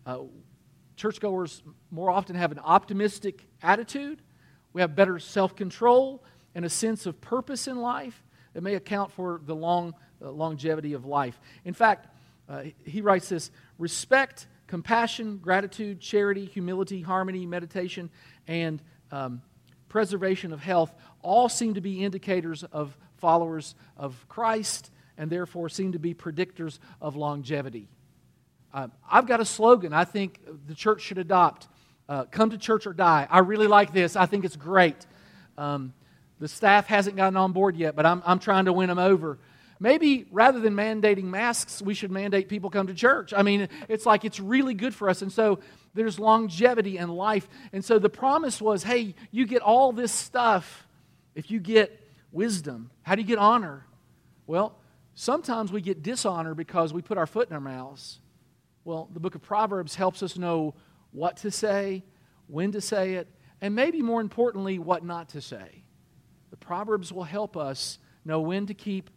Uh, 0.05 0.19
churchgoers 0.97 1.63
more 1.93 2.11
often 2.11 2.35
have 2.35 2.51
an 2.51 2.59
optimistic 2.59 3.47
attitude. 3.63 4.21
We 4.73 4.81
have 4.81 4.97
better 4.97 5.21
self 5.21 5.55
control 5.55 6.25
and 6.57 6.65
a 6.65 6.69
sense 6.69 7.07
of 7.07 7.21
purpose 7.21 7.69
in 7.69 7.77
life 7.77 8.23
that 8.53 8.63
may 8.63 8.75
account 8.75 9.13
for 9.13 9.41
the 9.45 9.55
long 9.55 9.95
uh, 10.21 10.31
longevity 10.31 10.93
of 10.93 11.05
life. 11.07 11.41
In 11.65 11.75
fact, 11.75 12.09
uh, 12.49 12.65
he 12.85 13.01
writes 13.01 13.29
this 13.29 13.51
respect, 13.79 14.47
compassion, 14.67 15.39
gratitude, 15.39 16.01
charity, 16.01 16.45
humility, 16.45 17.01
harmony, 17.01 17.47
meditation, 17.47 18.11
and 18.47 18.83
um, 19.11 19.43
preservation 19.89 20.53
of 20.53 20.61
health 20.61 20.93
all 21.23 21.49
seem 21.49 21.75
to 21.75 21.81
be 21.81 22.05
indicators 22.05 22.65
of 22.65 22.97
followers 23.17 23.75
of 23.97 24.27
Christ 24.29 24.91
and 25.17 25.31
therefore 25.31 25.69
seem 25.69 25.93
to 25.93 25.99
be 25.99 26.15
predictors 26.15 26.79
of 27.01 27.17
longevity. 27.17 27.89
Uh, 28.73 28.89
I've 29.09 29.27
got 29.27 29.41
a 29.41 29.45
slogan 29.45 29.93
I 29.93 30.05
think 30.05 30.41
the 30.67 30.75
church 30.75 31.03
should 31.03 31.19
adopt 31.19 31.69
uh, 32.09 32.25
Come 32.25 32.51
to 32.51 32.59
church 32.59 32.87
or 32.87 32.93
die. 32.93 33.27
I 33.31 33.39
really 33.39 33.67
like 33.67 33.93
this, 33.93 34.17
I 34.17 34.27
think 34.27 34.45
it's 34.45 34.57
great. 34.57 35.07
Um, 35.57 35.95
the 36.41 36.49
staff 36.49 36.87
hasn't 36.87 37.17
gotten 37.17 37.37
on 37.37 37.53
board 37.53 37.77
yet, 37.77 37.97
but 37.97 38.05
I'm, 38.05 38.23
I'm 38.27 38.39
trying 38.39 38.67
to 38.67 38.73
win 38.73 38.89
them 38.89 38.99
over. 38.99 39.39
Maybe 39.81 40.27
rather 40.31 40.61
than 40.61 40.75
mandating 40.75 41.25
masks, 41.25 41.83
we 41.83 41.95
should 41.95 42.11
mandate 42.11 42.49
people 42.49 42.71
come 42.71 42.87
to 42.87 42.95
church. 42.95 43.35
I 43.37 43.43
mean, 43.43 43.69
it's 43.89 44.07
like 44.07 44.25
it's 44.25 44.41
really 44.41 44.75
good 44.75 44.95
for 44.95 45.09
us. 45.09 45.23
And 45.23 45.33
so 45.33 45.59
there's 45.95 46.19
longevity 46.19 46.99
in 46.99 47.09
life. 47.09 47.49
And 47.73 47.85
so 47.85 47.99
the 47.99 48.09
promise 48.09 48.61
was 48.61 48.83
hey, 48.83 49.15
you 49.31 49.47
get 49.47 49.63
all 49.63 49.93
this 49.93 50.13
stuff 50.13 50.87
if 51.35 51.51
you 51.51 51.61
get 51.61 52.01
wisdom. 52.33 52.91
How 53.03 53.15
do 53.15 53.23
you 53.23 53.29
get 53.29 53.39
honor? 53.39 53.87
Well, 54.47 54.77
sometimes 55.15 55.73
we 55.73 55.81
get 55.81 56.03
dishonor 56.03 56.55
because 56.55 56.93
we 56.93 57.03
put 57.03 57.19
our 57.19 57.27
foot 57.27 57.49
in 57.49 57.55
our 57.55 57.61
mouths. 57.61 58.21
Well, 58.85 59.09
the 59.13 59.21
book 59.21 59.35
of 59.35 59.43
Proverbs 59.43 59.95
helps 59.95 60.23
us 60.23 60.37
know 60.37 60.75
what 61.13 61.39
to 61.39 61.51
say, 61.51 62.05
when 62.49 62.73
to 62.73 62.81
say 62.81 63.15
it, 63.15 63.29
and 63.61 63.75
maybe 63.75 64.03
more 64.03 64.21
importantly, 64.21 64.79
what 64.79 65.05
not 65.05 65.31
to 65.31 65.41
say. 65.41 65.85
The 66.51 66.57
Proverbs 66.57 67.13
will 67.13 67.25
help 67.25 67.57
us 67.57 67.99
know 68.25 68.41
when 68.41 68.67
to 68.67 68.75
keep 68.75 69.11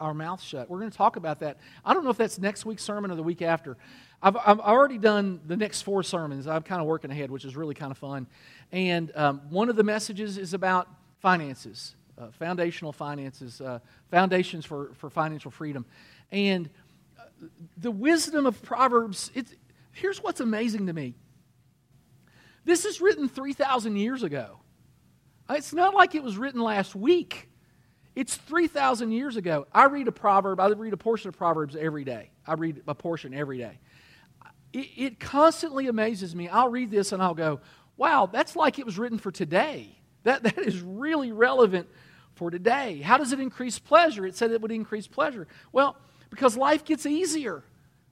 our 0.00 0.14
mouth 0.14 0.42
shut. 0.42 0.68
We're 0.68 0.78
going 0.78 0.90
to 0.90 0.96
talk 0.96 1.16
about 1.16 1.40
that. 1.40 1.58
I 1.84 1.94
don't 1.94 2.04
know 2.04 2.10
if 2.10 2.16
that's 2.16 2.38
next 2.38 2.64
week's 2.64 2.82
sermon 2.82 3.10
or 3.10 3.14
the 3.14 3.22
week 3.22 3.42
after. 3.42 3.76
I've, 4.22 4.36
I've 4.36 4.60
already 4.60 4.98
done 4.98 5.40
the 5.46 5.56
next 5.56 5.82
four 5.82 6.02
sermons. 6.02 6.46
I'm 6.46 6.62
kind 6.62 6.80
of 6.80 6.86
working 6.86 7.10
ahead, 7.10 7.30
which 7.30 7.44
is 7.44 7.56
really 7.56 7.74
kind 7.74 7.90
of 7.90 7.98
fun. 7.98 8.26
And 8.72 9.12
um, 9.14 9.42
one 9.50 9.68
of 9.68 9.76
the 9.76 9.84
messages 9.84 10.38
is 10.38 10.54
about 10.54 10.88
finances, 11.20 11.94
uh, 12.18 12.28
foundational 12.32 12.92
finances, 12.92 13.60
uh, 13.60 13.80
foundations 14.10 14.64
for, 14.64 14.92
for 14.94 15.10
financial 15.10 15.50
freedom. 15.50 15.84
And 16.32 16.68
uh, 17.18 17.46
the 17.76 17.90
wisdom 17.90 18.46
of 18.46 18.62
Proverbs, 18.62 19.30
it's, 19.34 19.54
here's 19.92 20.22
what's 20.22 20.40
amazing 20.40 20.86
to 20.86 20.92
me 20.92 21.14
this 22.64 22.84
is 22.84 23.00
written 23.00 23.28
3,000 23.28 23.94
years 23.94 24.24
ago. 24.24 24.58
It's 25.48 25.72
not 25.72 25.94
like 25.94 26.16
it 26.16 26.22
was 26.24 26.36
written 26.36 26.60
last 26.60 26.96
week. 26.96 27.48
It's 28.16 28.34
3,000 28.34 29.12
years 29.12 29.36
ago. 29.36 29.66
I 29.72 29.84
read 29.84 30.08
a 30.08 30.12
proverb, 30.12 30.58
I 30.58 30.68
read 30.68 30.94
a 30.94 30.96
portion 30.96 31.28
of 31.28 31.36
Proverbs 31.36 31.76
every 31.76 32.02
day. 32.02 32.30
I 32.46 32.54
read 32.54 32.82
a 32.88 32.94
portion 32.94 33.34
every 33.34 33.58
day. 33.58 33.78
It, 34.72 34.88
it 34.96 35.20
constantly 35.20 35.86
amazes 35.86 36.34
me. 36.34 36.48
I'll 36.48 36.70
read 36.70 36.90
this 36.90 37.12
and 37.12 37.22
I'll 37.22 37.34
go, 37.34 37.60
wow, 37.98 38.28
that's 38.30 38.56
like 38.56 38.78
it 38.78 38.86
was 38.86 38.98
written 38.98 39.18
for 39.18 39.30
today. 39.30 39.98
That, 40.22 40.42
that 40.44 40.58
is 40.58 40.80
really 40.80 41.30
relevant 41.30 41.88
for 42.34 42.50
today. 42.50 43.02
How 43.02 43.18
does 43.18 43.32
it 43.32 43.40
increase 43.40 43.78
pleasure? 43.78 44.26
It 44.26 44.34
said 44.34 44.50
it 44.50 44.62
would 44.62 44.72
increase 44.72 45.06
pleasure. 45.06 45.46
Well, 45.70 45.96
because 46.30 46.56
life 46.56 46.86
gets 46.86 47.04
easier 47.04 47.62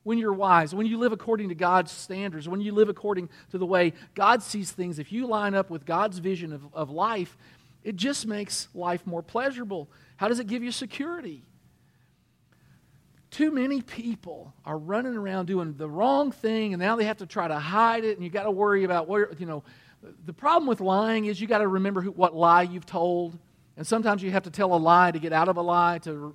when 0.02 0.18
you're 0.18 0.34
wise, 0.34 0.75
when 0.75 0.87
you 0.87 0.99
live 0.99 1.12
according 1.12 1.49
to 1.49 1.54
God's 1.54 1.90
standards, 1.90 2.46
when 2.46 2.61
you 2.61 2.73
live 2.73 2.90
according 2.90 3.30
to 3.50 3.58
the 3.58 3.66
way 3.66 3.94
God 4.14 4.42
sees 4.42 4.70
things. 4.70 4.99
If 4.99 5.12
you 5.12 5.26
line 5.26 5.54
up 5.54 5.70
with 5.70 5.87
God's 5.87 6.18
vision 6.18 6.52
of, 6.52 6.62
of 6.75 6.90
life, 6.90 7.38
it 7.84 7.96
just 7.96 8.26
makes 8.26 8.68
life 8.74 9.06
more 9.06 9.22
pleasurable. 9.22 9.90
How 10.16 10.28
does 10.28 10.40
it 10.40 10.46
give 10.46 10.64
you 10.64 10.72
security? 10.72 11.44
Too 13.30 13.50
many 13.50 13.82
people 13.82 14.54
are 14.64 14.78
running 14.78 15.14
around 15.14 15.46
doing 15.46 15.74
the 15.74 15.88
wrong 15.88 16.32
thing, 16.32 16.72
and 16.72 16.80
now 16.80 16.96
they 16.96 17.04
have 17.04 17.18
to 17.18 17.26
try 17.26 17.46
to 17.46 17.58
hide 17.58 18.04
it, 18.04 18.16
and 18.16 18.24
you 18.24 18.30
got 18.30 18.44
to 18.44 18.50
worry 18.50 18.84
about 18.84 19.06
where, 19.06 19.32
you 19.38 19.46
know. 19.46 19.62
The 20.26 20.34
problem 20.34 20.68
with 20.68 20.80
lying 20.80 21.24
is 21.24 21.40
you 21.40 21.46
got 21.46 21.58
to 21.58 21.68
remember 21.68 22.02
who, 22.02 22.10
what 22.10 22.34
lie 22.34 22.62
you've 22.62 22.86
told, 22.86 23.38
and 23.76 23.86
sometimes 23.86 24.22
you 24.22 24.30
have 24.30 24.42
to 24.42 24.50
tell 24.50 24.74
a 24.74 24.76
lie 24.76 25.10
to 25.10 25.18
get 25.18 25.32
out 25.32 25.48
of 25.48 25.56
a 25.56 25.62
lie. 25.62 25.98
To, 26.00 26.34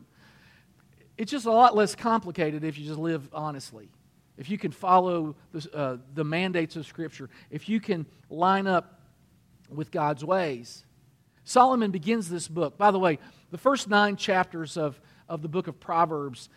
it's 1.18 1.32
just 1.32 1.46
a 1.46 1.52
lot 1.52 1.76
less 1.76 1.96
complicated 1.96 2.64
if 2.64 2.78
you 2.78 2.86
just 2.86 3.00
live 3.00 3.30
honestly. 3.32 3.90
If 4.38 4.50
you 4.50 4.58
can 4.58 4.72
follow 4.72 5.36
the, 5.52 5.70
uh, 5.76 5.98
the 6.16 6.24
mandates 6.24 6.76
of 6.78 6.86
Scripture, 6.88 7.30
if 7.52 7.70
you 7.70 7.80
can 7.80 8.06
line 8.30 8.68
up 8.68 9.02
with 9.70 9.92
God's 9.92 10.26
ways. 10.26 10.84
Solomon 11.50 11.90
begins 11.90 12.30
this 12.30 12.48
book. 12.48 12.78
By 12.78 12.92
the 12.92 13.00
way, 13.00 13.18
the 13.50 13.58
first 13.58 13.90
nine 13.90 14.18
chapters 14.18 14.78
of, 14.78 15.02
of 15.28 15.42
the 15.42 15.48
book 15.48 15.68
of 15.68 15.80
Proverbs 15.80 16.48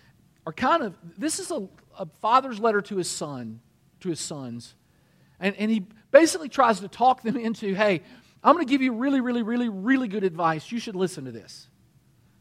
are 0.46 0.52
kind 0.52 0.82
of 0.82 0.94
this 1.16 1.38
is 1.38 1.50
a, 1.50 1.66
a 1.98 2.04
father's 2.20 2.60
letter 2.60 2.82
to 2.82 2.98
his 2.98 3.08
son, 3.08 3.60
to 4.00 4.10
his 4.10 4.20
sons. 4.20 4.74
And, 5.40 5.56
and 5.56 5.70
he 5.70 5.86
basically 6.10 6.50
tries 6.50 6.80
to 6.80 6.88
talk 6.88 7.22
them 7.22 7.38
into, 7.38 7.72
hey, 7.72 8.02
I'm 8.44 8.54
going 8.54 8.66
to 8.66 8.70
give 8.70 8.82
you 8.82 8.92
really, 8.92 9.22
really, 9.22 9.42
really, 9.42 9.70
really 9.70 10.08
good 10.08 10.24
advice. 10.24 10.70
You 10.70 10.78
should 10.78 10.94
listen 10.94 11.24
to 11.24 11.32
this. 11.32 11.68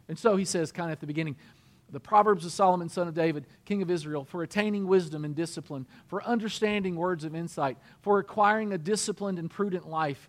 And 0.09 0.19
so 0.19 0.35
he 0.35 0.43
says, 0.43 0.73
kind 0.73 0.89
of 0.89 0.97
at 0.97 0.99
the 0.99 1.07
beginning, 1.07 1.37
the 1.89 2.01
Proverbs 2.01 2.45
of 2.45 2.51
Solomon, 2.51 2.89
son 2.89 3.07
of 3.07 3.13
David, 3.13 3.45
king 3.63 3.81
of 3.81 3.89
Israel, 3.89 4.25
for 4.25 4.43
attaining 4.43 4.87
wisdom 4.87 5.23
and 5.23 5.33
discipline, 5.33 5.87
for 6.07 6.21
understanding 6.25 6.97
words 6.97 7.23
of 7.23 7.33
insight, 7.33 7.77
for 8.01 8.19
acquiring 8.19 8.73
a 8.73 8.77
disciplined 8.77 9.39
and 9.39 9.49
prudent 9.49 9.87
life. 9.87 10.27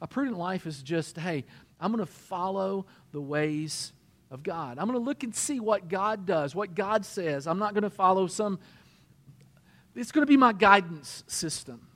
A 0.00 0.06
prudent 0.06 0.38
life 0.38 0.66
is 0.66 0.82
just, 0.82 1.18
hey, 1.18 1.44
I'm 1.78 1.92
going 1.92 2.04
to 2.04 2.12
follow 2.12 2.86
the 3.12 3.20
ways 3.20 3.92
of 4.30 4.42
God. 4.42 4.78
I'm 4.78 4.86
going 4.86 4.98
to 4.98 5.04
look 5.04 5.22
and 5.22 5.34
see 5.34 5.60
what 5.60 5.88
God 5.88 6.26
does, 6.26 6.54
what 6.54 6.74
God 6.74 7.04
says. 7.04 7.46
I'm 7.46 7.58
not 7.58 7.74
going 7.74 7.82
to 7.82 7.90
follow 7.90 8.26
some, 8.26 8.58
it's 9.94 10.12
going 10.12 10.22
to 10.22 10.30
be 10.30 10.36
my 10.36 10.52
guidance 10.52 11.24
system. 11.26 11.86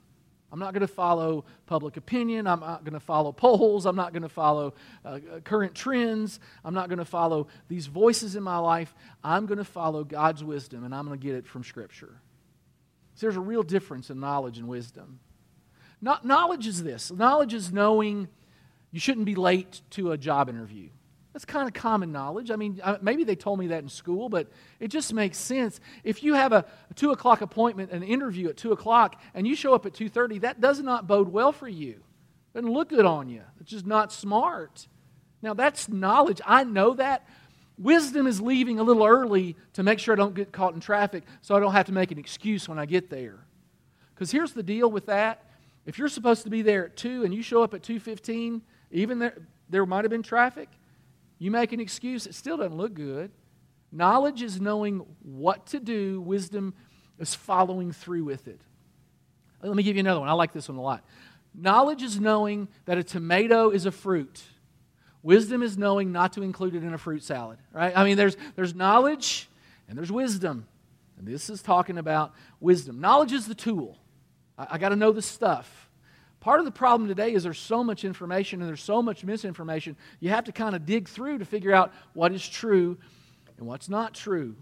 I'm 0.51 0.59
not 0.59 0.73
going 0.73 0.81
to 0.81 0.87
follow 0.87 1.43
public 1.65 1.97
opinion. 1.97 2.47
I'm 2.47 2.61
not 2.61 2.83
going 2.83 2.93
to 2.93 2.99
follow 2.99 3.31
polls. 3.31 3.85
I'm 3.85 3.95
not 3.95 4.13
going 4.13 4.23
to 4.23 4.29
follow 4.29 4.73
uh, 5.03 5.19
current 5.43 5.75
trends. 5.75 6.39
I'm 6.63 6.73
not 6.73 6.87
going 6.87 6.99
to 6.99 7.05
follow 7.05 7.47
these 7.67 7.87
voices 7.87 8.35
in 8.35 8.43
my 8.43 8.57
life. 8.57 8.93
I'm 9.23 9.47
going 9.47 9.57
to 9.57 9.65
follow 9.65 10.03
God's 10.03 10.43
wisdom, 10.43 10.85
and 10.85 10.95
I'm 10.95 11.05
going 11.05 11.19
to 11.19 11.25
get 11.25 11.35
it 11.35 11.45
from 11.45 11.63
Scripture. 11.63 12.21
So 13.15 13.25
there's 13.25 13.35
a 13.35 13.41
real 13.41 13.63
difference 13.63 14.09
in 14.09 14.19
knowledge 14.19 14.57
and 14.57 14.67
wisdom. 14.67 15.19
Not, 16.01 16.25
knowledge 16.25 16.67
is 16.67 16.83
this 16.83 17.11
knowledge 17.11 17.53
is 17.53 17.71
knowing 17.71 18.27
you 18.91 18.99
shouldn't 18.99 19.25
be 19.25 19.35
late 19.35 19.81
to 19.91 20.11
a 20.11 20.17
job 20.17 20.49
interview. 20.49 20.89
That's 21.33 21.43
kind 21.43 21.67
of 21.67 21.73
common 21.73 22.13
knowledge. 22.13 22.49
I 22.49 22.55
mean, 22.55 22.79
uh, 22.81 22.97
maybe 23.01 23.25
they 23.25 23.35
told 23.35 23.59
me 23.59 23.67
that 23.67 23.83
in 23.83 23.89
school, 23.89 24.29
but 24.29 24.47
it 24.79 24.87
just 24.87 25.13
makes 25.13 25.37
sense. 25.37 25.81
If 26.05 26.23
you 26.23 26.33
have 26.33 26.53
a, 26.53 26.63
two 26.95 27.11
o'clock 27.11 27.41
appointment, 27.41 27.91
an 27.91 28.03
interview 28.03 28.47
at 28.47 28.55
two 28.55 28.71
o'clock, 28.71 29.21
and 29.33 29.45
you 29.45 29.53
show 29.53 29.73
up 29.73 29.85
at 29.85 29.93
two 29.93 30.07
thirty, 30.07 30.39
that 30.39 30.61
does 30.61 30.79
not 30.79 31.07
bode 31.07 31.27
well 31.27 31.51
for 31.51 31.67
you. 31.67 31.91
It 32.53 32.59
doesn't 32.59 32.71
look 32.71 32.87
good 32.87 33.05
on 33.05 33.27
you. 33.27 33.41
It's 33.59 33.69
just 33.69 33.85
not 33.85 34.13
smart. 34.13 34.87
Now 35.41 35.53
that's 35.53 35.89
knowledge. 35.89 36.39
I 36.45 36.63
know 36.63 36.93
that. 36.93 37.27
Wisdom 37.77 38.25
is 38.25 38.39
leaving 38.39 38.79
a 38.79 38.83
little 38.83 39.05
early 39.05 39.57
to 39.73 39.83
make 39.83 39.99
sure 39.99 40.13
I 40.13 40.15
don't 40.15 40.33
get 40.33 40.53
caught 40.53 40.73
in 40.73 40.79
traffic, 40.79 41.25
so 41.41 41.53
I 41.53 41.59
don't 41.59 41.73
have 41.73 41.87
to 41.87 41.91
make 41.91 42.11
an 42.11 42.17
excuse 42.17 42.69
when 42.69 42.79
I 42.79 42.85
get 42.85 43.09
there. 43.09 43.45
Because 44.13 44.31
here's 44.31 44.53
the 44.53 44.63
deal 44.63 44.89
with 44.89 45.07
that: 45.07 45.44
if 45.85 45.97
you're 45.97 46.09
supposed 46.09 46.43
to 46.43 46.49
be 46.49 46.61
there 46.61 46.85
at 46.85 46.95
two 46.95 47.23
and 47.23 47.33
you 47.33 47.41
show 47.41 47.63
up 47.63 47.73
at 47.73 47.83
two 47.83 47.99
fifteen, 47.99 48.61
even 48.91 49.19
there 49.19 49.37
there 49.69 49.85
might 49.85 50.03
have 50.03 50.11
been 50.11 50.23
traffic 50.23 50.69
you 51.37 51.51
make 51.51 51.73
an 51.73 51.79
excuse, 51.79 52.25
it 52.25 52.35
still 52.35 52.57
doesn't 52.57 52.77
look 52.77 52.93
good. 52.93 53.31
Knowledge 53.91 54.41
is 54.41 54.59
knowing 54.59 55.05
what 55.21 55.67
to 55.67 55.79
do, 55.79 56.21
wisdom 56.21 56.73
is 57.19 57.35
following 57.35 57.91
through 57.91 58.23
with 58.23 58.47
it. 58.47 58.59
Let 59.61 59.75
me 59.75 59.83
give 59.83 59.95
you 59.95 60.01
another 60.01 60.19
one. 60.19 60.29
I 60.29 60.33
like 60.33 60.53
this 60.53 60.69
one 60.69 60.77
a 60.77 60.81
lot. 60.81 61.03
Knowledge 61.53 62.03
is 62.03 62.19
knowing 62.19 62.67
that 62.85 62.97
a 62.97 63.03
tomato 63.03 63.69
is 63.69 63.85
a 63.85 63.91
fruit. 63.91 64.43
Wisdom 65.23 65.63
is 65.63 65.77
knowing 65.77 66.11
not 66.11 66.33
to 66.33 66.43
include 66.43 66.75
it 66.75 66.83
in 66.83 66.93
a 66.93 66.97
fruit 66.97 67.23
salad, 67.23 67.57
right? 67.73 67.93
I 67.95 68.03
mean, 68.03 68.17
there's, 68.17 68.37
there's 68.55 68.75
knowledge 68.75 69.49
and 69.87 69.97
there's 69.97 70.11
wisdom. 70.11 70.67
And 71.17 71.27
this 71.27 71.49
is 71.49 71.61
talking 71.61 71.97
about 71.97 72.33
wisdom. 72.59 72.99
Knowledge 72.99 73.31
is 73.31 73.47
the 73.47 73.55
tool. 73.55 73.97
I, 74.57 74.67
I 74.71 74.77
got 74.77 74.89
to 74.89 74.95
know 74.95 75.11
the 75.11 75.21
stuff. 75.21 75.89
Part 76.39 76.59
of 76.59 76.65
the 76.65 76.71
problem 76.71 77.07
today 77.07 77.33
is 77.33 77.43
there's 77.43 77.57
so 77.57 77.83
much 77.83 78.03
information 78.03 78.61
and 78.61 78.69
there's 78.69 78.83
so 78.83 79.01
much 79.01 79.23
misinformation. 79.23 79.97
You 80.19 80.29
have 80.29 80.43
to 80.43 80.51
kind 80.51 80.75
of 80.75 80.85
dig 80.85 81.09
through 81.09 81.39
to 81.39 81.45
figure 81.45 81.73
out 81.73 81.91
what 82.13 82.31
is 82.31 82.47
true 82.47 82.97
and 83.57 83.65
what's 83.65 83.89
not 83.89 84.13
true. 84.13 84.55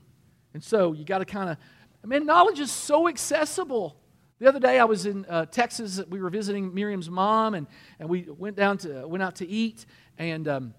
And 0.53 0.63
so 0.63 0.93
you 0.93 1.03
got 1.03 1.17
to 1.17 1.25
kind 1.25 1.49
of, 1.49 1.57
I 2.03 2.07
mean, 2.07 2.25
knowledge 2.25 2.59
is 2.59 2.71
so 2.71 3.07
accessible. 3.07 3.97
The 4.39 4.47
other 4.47 4.59
day 4.59 4.79
I 4.79 4.85
was 4.85 5.05
in 5.05 5.25
uh, 5.27 5.45
Texas. 5.45 6.01
We 6.09 6.21
were 6.21 6.29
visiting 6.29 6.73
Miriam's 6.73 7.09
mom, 7.09 7.53
and, 7.53 7.67
and 7.99 8.09
we 8.09 8.23
went 8.29 8.55
down 8.55 8.77
to 8.79 9.07
went 9.07 9.23
out 9.23 9.35
to 9.35 9.47
eat. 9.47 9.85
And 10.17 10.47
um, 10.47 10.73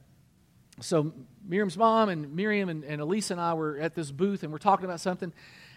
so 0.81 1.13
Miriam's 1.47 1.77
mom 1.77 2.09
and 2.09 2.35
Miriam 2.35 2.69
and, 2.69 2.85
and 2.85 3.01
Elisa 3.01 3.35
and 3.35 3.41
I 3.41 3.55
were 3.55 3.79
at 3.79 3.95
this 3.95 4.11
booth, 4.11 4.43
and 4.43 4.53
we're 4.53 4.59
talking 4.59 4.85
about 4.85 5.01
something. 5.01 5.33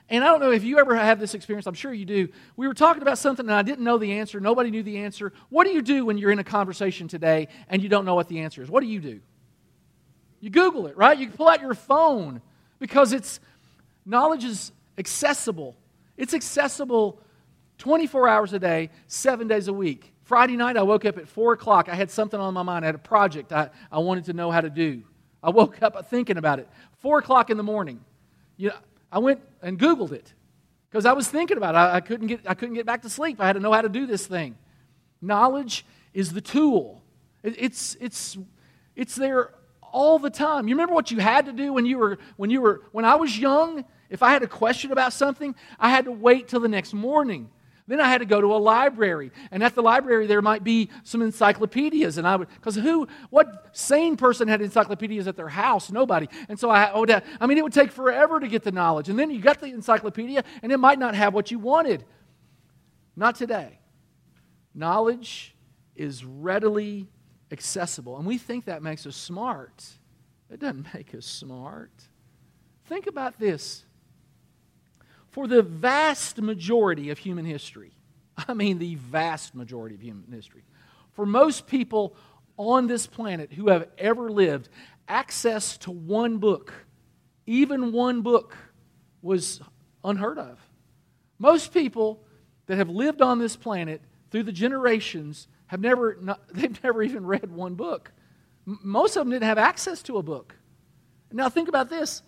And 0.09 0.23
I 0.23 0.27
don't 0.27 0.39
know 0.39 0.51
if 0.51 0.63
you 0.63 0.79
ever 0.79 0.95
have 0.95 1.19
this 1.19 1.33
experience, 1.33 1.67
I'm 1.67 1.73
sure 1.73 1.93
you 1.93 2.05
do. 2.05 2.29
We 2.55 2.67
were 2.67 2.73
talking 2.73 3.01
about 3.01 3.17
something 3.17 3.45
and 3.45 3.53
I 3.53 3.61
didn't 3.61 3.83
know 3.83 3.97
the 3.97 4.13
answer, 4.13 4.39
nobody 4.39 4.71
knew 4.71 4.83
the 4.83 4.99
answer. 4.99 5.33
What 5.49 5.65
do 5.65 5.71
you 5.71 5.81
do 5.81 6.05
when 6.05 6.17
you're 6.17 6.31
in 6.31 6.39
a 6.39 6.45
conversation 6.45 7.07
today 7.07 7.49
and 7.67 7.83
you 7.83 7.89
don't 7.89 8.05
know 8.05 8.15
what 8.15 8.29
the 8.29 8.39
answer 8.39 8.61
is? 8.61 8.69
What 8.69 8.81
do 8.81 8.87
you 8.87 8.99
do? 8.99 9.19
You 10.39 10.49
Google 10.49 10.87
it, 10.87 10.95
right? 10.95 11.17
You 11.17 11.29
pull 11.29 11.49
out 11.49 11.61
your 11.61 11.73
phone 11.73 12.41
because 12.79 13.11
it's 13.11 13.39
knowledge 14.05 14.45
is 14.45 14.71
accessible. 14.97 15.75
It's 16.15 16.33
accessible 16.33 17.19
24 17.79 18.27
hours 18.27 18.53
a 18.53 18.59
day, 18.59 18.89
seven 19.07 19.47
days 19.47 19.67
a 19.67 19.73
week. 19.73 20.13
Friday 20.23 20.57
night, 20.57 20.77
I 20.77 20.83
woke 20.83 21.05
up 21.05 21.17
at 21.17 21.27
4 21.27 21.53
o'clock. 21.53 21.89
I 21.89 21.95
had 21.95 22.11
something 22.11 22.39
on 22.39 22.53
my 22.53 22.63
mind. 22.63 22.83
I 22.83 22.87
had 22.87 22.95
a 22.95 22.99
project 22.99 23.53
I, 23.53 23.69
I 23.91 23.99
wanted 23.99 24.25
to 24.25 24.33
know 24.33 24.51
how 24.51 24.61
to 24.61 24.69
do. 24.69 25.03
I 25.43 25.49
woke 25.49 25.81
up 25.81 26.09
thinking 26.09 26.37
about 26.37 26.59
it. 26.59 26.69
4 27.01 27.19
o'clock 27.19 27.49
in 27.49 27.57
the 27.57 27.63
morning. 27.63 27.99
You 28.57 28.69
know, 28.69 28.75
I 29.17 29.19
went 29.19 29.41
and 29.63 29.79
Googled 29.79 30.11
it 30.11 30.31
because 30.91 31.07
I 31.07 31.13
was 31.13 31.27
thinking 31.27 31.57
about 31.57 31.73
it. 31.73 31.79
I, 31.79 31.95
I, 31.95 32.01
couldn't 32.01 32.27
get, 32.27 32.41
I 32.45 32.53
couldn't 32.53 32.75
get 32.75 32.85
back 32.85 33.01
to 33.01 33.09
sleep. 33.09 33.41
I 33.41 33.47
had 33.47 33.53
to 33.53 33.59
know 33.59 33.73
how 33.73 33.81
to 33.81 33.89
do 33.89 34.05
this 34.05 34.27
thing. 34.27 34.55
Knowledge 35.23 35.87
is 36.13 36.33
the 36.33 36.41
tool, 36.41 37.01
it, 37.41 37.55
it's, 37.57 37.97
it's, 37.99 38.37
it's 38.95 39.15
there 39.15 39.55
all 39.81 40.19
the 40.19 40.29
time. 40.29 40.67
You 40.67 40.75
remember 40.75 40.93
what 40.93 41.09
you 41.09 41.17
had 41.17 41.47
to 41.47 41.51
do 41.51 41.73
when 41.73 41.87
you 41.87 41.97
were, 41.97 42.19
when 42.35 42.51
you 42.51 42.61
were, 42.61 42.83
when 42.91 43.05
I 43.05 43.15
was 43.15 43.39
young? 43.39 43.85
If 44.11 44.21
I 44.21 44.29
had 44.29 44.43
a 44.43 44.47
question 44.47 44.91
about 44.91 45.13
something, 45.13 45.55
I 45.79 45.89
had 45.89 46.05
to 46.05 46.11
wait 46.11 46.47
till 46.47 46.59
the 46.59 46.67
next 46.67 46.93
morning. 46.93 47.49
Then 47.87 48.01
I 48.01 48.09
had 48.09 48.17
to 48.17 48.25
go 48.25 48.41
to 48.41 48.53
a 48.53 48.57
library, 48.57 49.31
and 49.49 49.63
at 49.63 49.73
the 49.73 49.81
library 49.81 50.27
there 50.27 50.41
might 50.41 50.61
be 50.61 50.89
some 51.03 51.21
encyclopedias, 51.21 52.17
and 52.17 52.27
I 52.27 52.35
would 52.35 52.49
because 52.49 52.75
who, 52.75 53.07
what 53.29 53.69
sane 53.71 54.17
person 54.17 54.49
had 54.49 54.61
encyclopedias 54.61 55.25
at 55.25 55.37
their 55.37 55.47
house? 55.47 55.89
Nobody. 55.89 56.27
And 56.49 56.59
so 56.59 56.69
I 56.69 56.97
would, 56.97 57.09
I 57.09 57.47
mean, 57.47 57.57
it 57.57 57.63
would 57.63 57.73
take 57.73 57.93
forever 57.93 58.41
to 58.41 58.47
get 58.49 58.63
the 58.63 58.73
knowledge, 58.73 59.07
and 59.07 59.17
then 59.17 59.31
you 59.31 59.39
got 59.39 59.61
the 59.61 59.67
encyclopedia, 59.67 60.43
and 60.61 60.71
it 60.73 60.77
might 60.77 60.99
not 60.99 61.15
have 61.15 61.33
what 61.33 61.49
you 61.49 61.59
wanted. 61.59 62.03
Not 63.15 63.35
today. 63.35 63.79
Knowledge 64.75 65.55
is 65.95 66.25
readily 66.25 67.07
accessible, 67.51 68.17
and 68.17 68.27
we 68.27 68.37
think 68.37 68.65
that 68.65 68.83
makes 68.83 69.05
us 69.07 69.15
smart. 69.15 69.85
It 70.51 70.59
doesn't 70.59 70.87
make 70.93 71.15
us 71.15 71.25
smart. 71.25 71.91
Think 72.85 73.07
about 73.07 73.39
this 73.39 73.85
for 75.37 75.45
the 75.47 75.61
vast 75.61 76.41
majority 76.41 77.11
of 77.11 77.19
human 77.19 77.45
history, 77.45 77.91
I 78.47 78.55
mean 78.55 78.79
the 78.79 78.95
vast 78.95 79.53
majority 79.53 79.93
of 79.93 80.01
human 80.01 80.31
history, 80.31 80.63
for 81.13 81.27
most 81.27 81.67
people 81.67 82.15
on 82.57 82.87
this 82.87 83.05
planet 83.05 83.53
who 83.53 83.69
have 83.69 83.87
ever 83.99 84.31
lived, 84.31 84.67
access 85.07 85.77
to 85.77 85.91
one 85.91 86.39
book, 86.39 86.73
even 87.45 87.91
one 87.91 88.23
book, 88.23 88.57
was 89.21 89.61
unheard 90.03 90.39
of. 90.39 90.59
Most 91.37 91.71
people 91.71 92.23
that 92.65 92.77
have 92.79 92.89
lived 92.89 93.21
on 93.21 93.37
this 93.37 93.55
planet 93.55 94.01
through 94.31 94.41
the 94.41 94.51
generations 94.51 95.47
have 95.67 95.81
never, 95.81 96.17
not, 96.19 96.41
they've 96.51 96.83
never 96.83 97.03
even 97.03 97.27
read 97.27 97.51
one 97.51 97.75
book. 97.75 98.11
Most 98.65 99.15
of 99.15 99.21
them 99.21 99.29
didn't 99.29 99.43
have 99.45 99.59
access 99.59 100.01
to 100.01 100.17
a 100.17 100.23
book. 100.23 100.55
Now, 101.31 101.47
think 101.47 101.69
about 101.69 101.91
this. 101.91 102.23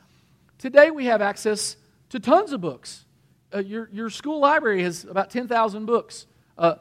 Today 0.60 0.92
we 0.92 1.06
have 1.06 1.24
access 1.24 1.76
to 2.10 2.20
tons 2.20 2.52
of 2.52 2.62
books. 2.62 3.06
Uh, 3.54 3.60
your, 3.60 3.90
your 3.92 4.10
school 4.10 4.40
library 4.40 4.84
has 4.84 5.06
about 5.06 5.30
10,000 5.30 5.86
books. 5.86 6.28
Uh, 6.58 6.76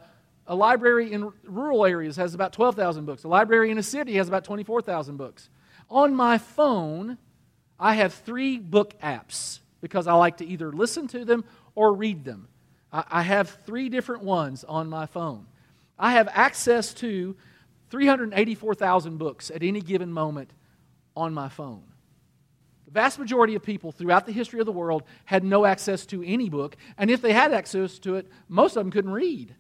A 0.47 0.55
library 0.55 1.13
in 1.13 1.31
rural 1.45 1.85
areas 1.85 2.17
has 2.17 2.35
about 2.35 2.53
12,000 2.53 3.05
books. 3.05 3.25
A 3.25 3.29
library 3.29 3.71
in 3.71 3.79
a 3.79 3.83
city 3.83 4.15
has 4.17 4.29
about 4.29 4.45
24,000 4.45 5.17
books. 5.17 5.51
On 5.91 6.15
my 6.15 6.39
phone, 6.39 7.19
I 7.79 7.95
have 7.95 8.13
three 8.15 8.59
book 8.59 8.99
apps 9.01 9.61
because 9.81 10.07
I 10.07 10.15
like 10.15 10.39
to 10.39 10.47
either 10.47 10.73
listen 10.73 11.07
to 11.09 11.25
them 11.25 11.45
or 11.75 11.93
read 11.95 12.25
them. 12.25 12.49
I 12.91 13.23
have 13.23 13.51
three 13.67 13.91
different 13.91 14.25
ones 14.25 14.65
on 14.65 14.89
my 14.89 15.05
phone. 15.05 15.47
I 15.99 16.13
have 16.13 16.29
access 16.33 16.95
to 16.95 17.37
384,000 17.91 19.19
books 19.19 19.51
at 19.51 19.63
any 19.63 19.81
given 19.83 20.11
moment 20.11 20.51
on 21.15 21.35
my 21.35 21.49
phone. 21.49 21.83
The 22.89 22.93
vast 22.93 23.19
majority 23.19 23.55
of 23.55 23.63
people 23.63 23.93
throughout 23.93 24.25
the 24.25 24.33
history 24.33 24.61
of 24.61 24.67
the 24.67 24.73
world 24.73 25.03
had 25.27 25.45
no 25.45 25.67
access 25.67 26.07
to 26.07 26.23
any 26.25 26.49
book, 26.49 26.75
and 26.97 27.11
if 27.11 27.21
they 27.21 27.35
had 27.35 27.53
access 27.53 27.99
to 27.99 28.15
it, 28.15 28.27
most 28.49 28.77
of 28.77 28.81
them 28.83 28.91
couldn't 28.91 29.11
read. 29.11 29.55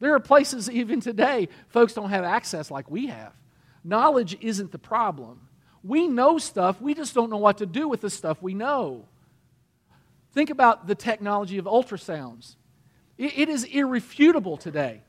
There 0.00 0.12
are 0.12 0.18
places 0.18 0.68
even 0.70 1.00
today 1.00 1.50
folks 1.68 1.92
don't 1.92 2.10
have 2.10 2.24
access 2.24 2.68
like 2.68 2.90
we 2.90 3.06
have. 3.06 3.32
Knowledge 3.84 4.36
isn't 4.40 4.72
the 4.72 4.78
problem. 4.78 5.46
We 5.84 6.08
know 6.08 6.38
stuff, 6.38 6.80
we 6.80 6.94
just 6.94 7.14
don't 7.14 7.30
know 7.30 7.36
what 7.36 7.58
to 7.58 7.66
do 7.66 7.86
with 7.86 8.00
the 8.00 8.10
stuff 8.10 8.42
we 8.42 8.54
know. 8.54 9.06
Think 10.32 10.50
about 10.50 10.88
the 10.88 10.96
technology 10.96 11.58
of 11.58 11.66
ultrasounds. 11.66 12.56
it 13.18 13.48
is 13.48 13.62
irrefutable 13.62 14.56
today 14.56 15.02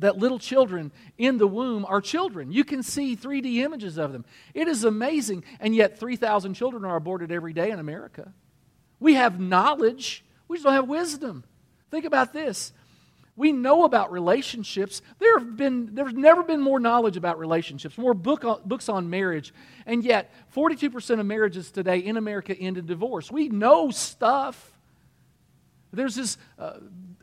that 0.00 0.18
little 0.18 0.38
children 0.38 0.92
in 1.16 1.38
the 1.38 1.46
womb 1.46 1.84
are 1.86 2.00
children. 2.00 2.52
You 2.52 2.64
can 2.64 2.82
see 2.82 3.16
3D 3.16 3.56
images 3.58 3.98
of 3.98 4.12
them. 4.12 4.24
It 4.54 4.68
is 4.68 4.84
amazing, 4.84 5.44
and 5.60 5.74
yet 5.74 5.98
3,000 5.98 6.54
children 6.54 6.84
are 6.84 6.96
aborted 6.96 7.32
every 7.32 7.52
day 7.52 7.70
in 7.70 7.78
America. 7.78 8.32
We 9.00 9.14
have 9.14 9.38
knowledge, 9.38 10.24
we 10.48 10.56
just 10.56 10.64
don't 10.64 10.74
have 10.74 10.88
wisdom. 10.88 11.44
Think 11.90 12.04
about 12.04 12.32
this. 12.32 12.72
We 13.38 13.52
know 13.52 13.84
about 13.84 14.10
relationships. 14.10 15.00
There 15.20 15.38
have 15.38 15.56
been, 15.56 15.94
there's 15.94 16.12
never 16.12 16.42
been 16.42 16.60
more 16.60 16.80
knowledge 16.80 17.16
about 17.16 17.38
relationships, 17.38 17.96
more 17.96 18.12
book 18.12 18.44
on, 18.44 18.60
books 18.64 18.88
on 18.88 19.08
marriage, 19.08 19.54
and 19.86 20.02
yet 20.02 20.32
42% 20.56 21.20
of 21.20 21.24
marriages 21.24 21.70
today 21.70 21.98
in 21.98 22.16
America 22.16 22.52
end 22.58 22.78
in 22.78 22.86
divorce. 22.86 23.30
We 23.30 23.48
know 23.48 23.92
stuff. 23.92 24.72
There's 25.92 26.16
this 26.16 26.36
uh, 26.58 26.78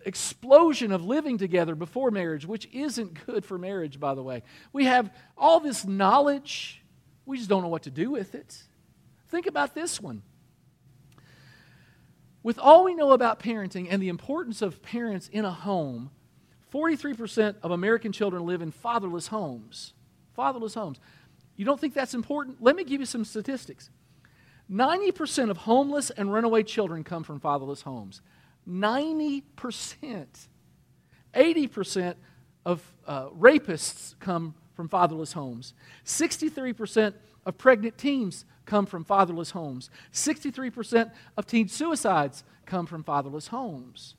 explosion 0.06 0.92
of 0.92 1.04
living 1.04 1.38
together 1.38 1.76
before 1.76 2.12
marriage, 2.12 2.46
which 2.46 2.70
isn't 2.72 3.26
good 3.26 3.44
for 3.44 3.58
marriage, 3.58 4.00
by 4.00 4.14
the 4.14 4.24
way. 4.24 4.44
We 4.72 4.86
have 4.86 5.12
all 5.38 5.60
this 5.60 5.86
knowledge, 5.86 6.82
we 7.26 7.38
just 7.38 7.50
don't 7.50 7.64
know 7.64 7.70
what 7.70 7.84
to 7.84 7.92
do 7.92 8.12
with 8.12 8.36
it. 8.36 8.64
Think 9.30 9.48
about 9.48 9.74
this 9.74 10.00
one. 10.00 10.22
With 12.44 12.60
all 12.60 12.84
we 12.84 12.94
know 12.94 13.12
about 13.12 13.40
parenting 13.40 13.88
and 13.90 14.02
the 14.02 14.10
importance 14.10 14.62
of 14.62 14.84
parents 14.84 15.28
in 15.30 15.46
a 15.46 15.52
home, 15.52 16.12
43% 16.72 17.56
of 17.64 17.72
American 17.72 18.12
children 18.12 18.46
live 18.46 18.62
in 18.62 18.72
fatherless 18.72 19.28
homes. 19.28 19.94
Fatherless 20.36 20.76
homes. 20.76 21.00
You 21.56 21.66
don't 21.66 21.80
think 21.80 21.94
that's 21.94 22.14
important? 22.14 22.62
Let 22.62 22.76
me 22.76 22.84
give 22.84 23.00
you 23.00 23.06
some 23.06 23.26
statistics. 23.26 23.90
90% 24.72 25.50
of 25.50 25.58
homeless 25.58 26.10
and 26.12 26.32
runaway 26.32 26.64
children 26.64 27.04
come 27.04 27.24
from 27.24 27.40
fatherless 27.40 27.82
homes. 27.82 28.22
90%. 28.68 30.26
80% 31.34 32.16
of 32.66 32.94
uh, 33.06 33.28
rapists 33.30 34.16
come 34.20 34.56
from 34.74 34.90
fatherless 34.90 35.34
homes. 35.34 35.74
63% 36.06 37.14
of 37.46 37.58
pregnant 37.58 37.98
teens 37.98 38.46
come 38.66 38.86
from 38.86 39.04
fatherless 39.04 39.52
homes. 39.52 39.90
63% 40.12 41.12
of 41.38 41.46
teen 41.46 41.68
suicides 41.68 42.44
come 42.66 42.86
from 42.86 43.04
fatherless 43.04 43.48
homes. 43.48 44.16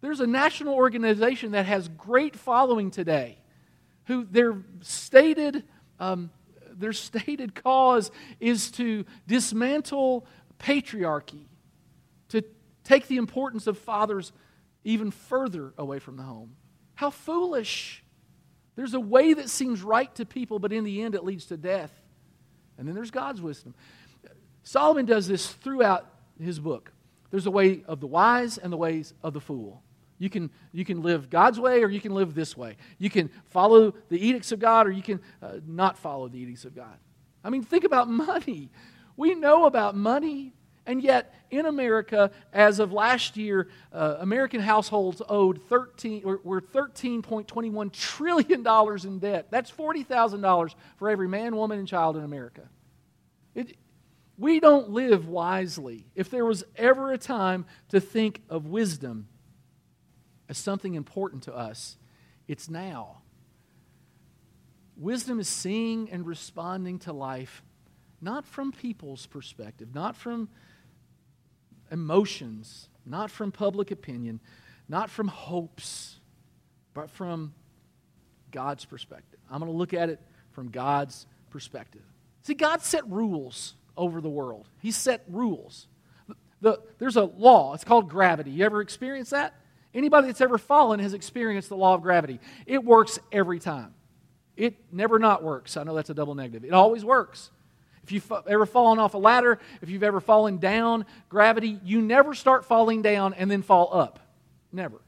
There's 0.00 0.20
a 0.20 0.26
national 0.26 0.74
organization 0.74 1.52
that 1.52 1.66
has 1.66 1.88
great 1.88 2.36
following 2.36 2.90
today, 2.90 3.38
who 4.04 4.24
their 4.24 4.62
stated, 4.82 5.64
um, 5.98 6.30
their 6.72 6.92
stated 6.92 7.54
cause 7.54 8.10
is 8.38 8.70
to 8.72 9.04
dismantle 9.26 10.26
patriarchy, 10.58 11.46
take 12.84 13.08
the 13.08 13.16
importance 13.16 13.66
of 13.66 13.78
fathers 13.78 14.32
even 14.84 15.10
further 15.10 15.72
away 15.76 15.98
from 15.98 16.16
the 16.16 16.22
home. 16.22 16.54
How 16.94 17.10
foolish! 17.10 18.04
There's 18.76 18.94
a 18.94 19.00
way 19.00 19.34
that 19.34 19.48
seems 19.48 19.82
right 19.82 20.12
to 20.16 20.24
people, 20.24 20.58
but 20.58 20.72
in 20.72 20.84
the 20.84 21.02
end 21.02 21.14
it 21.14 21.24
leads 21.24 21.46
to 21.46 21.56
death. 21.56 21.92
And 22.76 22.86
then 22.86 22.94
there's 22.94 23.10
God's 23.10 23.40
wisdom. 23.40 23.74
Solomon 24.62 25.06
does 25.06 25.28
this 25.28 25.46
throughout 25.46 26.08
his 26.40 26.58
book. 26.58 26.92
There's 27.30 27.46
a 27.46 27.50
way 27.50 27.84
of 27.86 28.00
the 28.00 28.06
wise 28.06 28.58
and 28.58 28.72
the 28.72 28.76
ways 28.76 29.14
of 29.22 29.32
the 29.32 29.40
fool. 29.40 29.82
You 30.18 30.30
can, 30.30 30.50
you 30.72 30.84
can 30.84 31.02
live 31.02 31.28
God's 31.28 31.58
way 31.58 31.82
or 31.82 31.88
you 31.88 32.00
can 32.00 32.14
live 32.14 32.34
this 32.34 32.56
way. 32.56 32.76
You 32.98 33.10
can 33.10 33.30
follow 33.50 33.94
the 34.08 34.24
edicts 34.24 34.52
of 34.52 34.60
God 34.60 34.86
or 34.86 34.90
you 34.90 35.02
can 35.02 35.20
uh, 35.42 35.54
not 35.66 35.98
follow 35.98 36.28
the 36.28 36.38
edicts 36.38 36.64
of 36.64 36.74
God. 36.74 36.96
I 37.42 37.50
mean, 37.50 37.62
think 37.62 37.84
about 37.84 38.08
money. 38.08 38.70
We 39.16 39.34
know 39.34 39.66
about 39.66 39.96
money, 39.96 40.54
and 40.86 41.02
yet 41.02 41.34
in 41.50 41.66
America, 41.66 42.30
as 42.52 42.78
of 42.78 42.92
last 42.92 43.36
year, 43.36 43.68
uh, 43.92 44.16
American 44.20 44.60
households 44.60 45.22
owed 45.28 45.62
13, 45.62 46.22
were 46.22 46.60
$13.21 46.60 47.92
trillion 47.92 49.06
in 49.06 49.18
debt. 49.18 49.46
That's 49.50 49.70
$40,000 49.70 50.74
for 50.96 51.10
every 51.10 51.28
man, 51.28 51.56
woman, 51.56 51.78
and 51.78 51.88
child 51.88 52.16
in 52.16 52.24
America. 52.24 52.68
It, 53.54 53.76
we 54.36 54.60
don't 54.60 54.90
live 54.90 55.26
wisely. 55.26 56.06
If 56.14 56.28
there 56.28 56.44
was 56.44 56.64
ever 56.76 57.12
a 57.12 57.18
time 57.18 57.64
to 57.90 58.00
think 58.00 58.42
of 58.50 58.66
wisdom 58.66 59.28
as 60.48 60.58
something 60.58 60.94
important 60.94 61.44
to 61.44 61.54
us, 61.54 61.96
it's 62.46 62.68
now. 62.68 63.22
Wisdom 64.96 65.40
is 65.40 65.48
seeing 65.48 66.10
and 66.10 66.26
responding 66.26 66.98
to 67.00 67.12
life 67.12 67.62
not 68.24 68.46
from 68.46 68.72
people's 68.72 69.26
perspective, 69.26 69.94
not 69.94 70.16
from 70.16 70.48
emotions, 71.94 72.88
not 73.06 73.30
from 73.30 73.52
public 73.52 73.90
opinion, 73.90 74.40
not 74.88 75.08
from 75.08 75.28
hopes, 75.28 76.16
but 76.92 77.08
from 77.08 77.54
God's 78.50 78.84
perspective. 78.84 79.40
I'm 79.50 79.60
going 79.60 79.70
to 79.70 79.76
look 79.76 79.94
at 79.94 80.10
it 80.10 80.20
from 80.50 80.68
God's 80.70 81.26
perspective. 81.50 82.02
See, 82.42 82.54
God 82.54 82.82
set 82.82 83.08
rules 83.08 83.74
over 83.96 84.20
the 84.20 84.28
world, 84.28 84.68
He 84.82 84.90
set 84.90 85.24
rules. 85.28 85.86
The, 86.60 86.80
there's 86.98 87.16
a 87.16 87.24
law, 87.24 87.74
it's 87.74 87.84
called 87.84 88.08
gravity. 88.08 88.50
You 88.50 88.64
ever 88.64 88.80
experienced 88.80 89.32
that? 89.32 89.54
Anybody 89.92 90.28
that's 90.28 90.40
ever 90.40 90.58
fallen 90.58 90.98
has 90.98 91.12
experienced 91.14 91.68
the 91.68 91.76
law 91.76 91.94
of 91.94 92.02
gravity. 92.02 92.40
It 92.66 92.82
works 92.82 93.18
every 93.30 93.60
time. 93.60 93.94
It 94.56 94.76
never 94.90 95.18
not 95.18 95.42
works. 95.42 95.76
I 95.76 95.84
know 95.84 95.94
that's 95.94 96.10
a 96.10 96.14
double 96.14 96.34
negative. 96.34 96.64
It 96.64 96.72
always 96.72 97.04
works. 97.04 97.50
If 98.04 98.12
you've 98.12 98.30
ever 98.46 98.66
fallen 98.66 98.98
off 98.98 99.14
a 99.14 99.18
ladder, 99.18 99.58
if 99.80 99.88
you've 99.88 100.02
ever 100.02 100.20
fallen 100.20 100.58
down, 100.58 101.06
gravity, 101.30 101.80
you 101.82 102.02
never 102.02 102.34
start 102.34 102.66
falling 102.66 103.00
down 103.00 103.32
and 103.32 103.50
then 103.50 103.62
fall 103.62 103.88
up. 103.92 104.20
Never. 104.70 105.00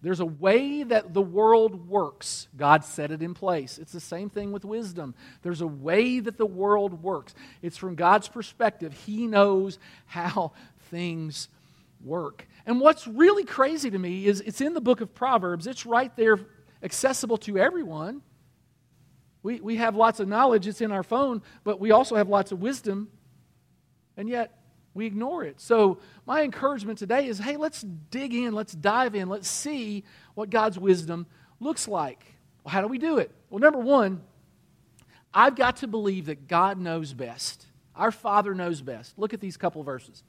There's 0.00 0.20
a 0.20 0.26
way 0.26 0.82
that 0.82 1.12
the 1.12 1.22
world 1.22 1.88
works. 1.88 2.48
God 2.56 2.84
set 2.84 3.10
it 3.10 3.22
in 3.22 3.34
place. 3.34 3.76
It's 3.76 3.92
the 3.92 4.00
same 4.00 4.30
thing 4.30 4.50
with 4.50 4.64
wisdom. 4.64 5.14
There's 5.42 5.60
a 5.60 5.66
way 5.66 6.20
that 6.20 6.38
the 6.38 6.46
world 6.46 7.02
works. 7.02 7.34
It's 7.60 7.76
from 7.76 7.96
God's 7.96 8.28
perspective. 8.28 8.94
He 9.04 9.26
knows 9.26 9.78
how 10.06 10.52
things 10.90 11.48
work. 12.02 12.48
And 12.64 12.80
what's 12.80 13.06
really 13.06 13.44
crazy 13.44 13.90
to 13.90 13.98
me 13.98 14.26
is 14.26 14.40
it's 14.40 14.62
in 14.62 14.72
the 14.72 14.80
book 14.80 15.02
of 15.02 15.14
Proverbs, 15.14 15.66
it's 15.66 15.84
right 15.84 16.14
there, 16.16 16.40
accessible 16.82 17.36
to 17.38 17.58
everyone. 17.58 18.22
We, 19.42 19.60
we 19.60 19.76
have 19.76 19.96
lots 19.96 20.20
of 20.20 20.28
knowledge, 20.28 20.66
it's 20.66 20.80
in 20.80 20.92
our 20.92 21.02
phone, 21.02 21.42
but 21.64 21.80
we 21.80 21.90
also 21.90 22.14
have 22.14 22.28
lots 22.28 22.52
of 22.52 22.60
wisdom, 22.60 23.08
and 24.16 24.28
yet 24.28 24.56
we 24.94 25.06
ignore 25.06 25.44
it. 25.44 25.60
So, 25.60 25.98
my 26.26 26.42
encouragement 26.42 26.98
today 26.98 27.26
is 27.26 27.38
hey, 27.38 27.56
let's 27.56 27.82
dig 27.82 28.34
in, 28.34 28.54
let's 28.54 28.72
dive 28.72 29.14
in, 29.14 29.28
let's 29.28 29.48
see 29.48 30.04
what 30.34 30.50
God's 30.50 30.78
wisdom 30.78 31.26
looks 31.60 31.88
like. 31.88 32.24
Well, 32.62 32.72
how 32.72 32.82
do 32.82 32.88
we 32.88 32.98
do 32.98 33.18
it? 33.18 33.30
Well, 33.50 33.58
number 33.58 33.80
one, 33.80 34.22
I've 35.34 35.56
got 35.56 35.78
to 35.78 35.86
believe 35.86 36.26
that 36.26 36.46
God 36.46 36.78
knows 36.78 37.12
best. 37.12 37.66
Our 37.96 38.10
Father 38.10 38.54
knows 38.54 38.80
best. 38.80 39.18
Look 39.18 39.34
at 39.34 39.40
these 39.40 39.56
couple 39.56 39.82
verses. 39.82 40.22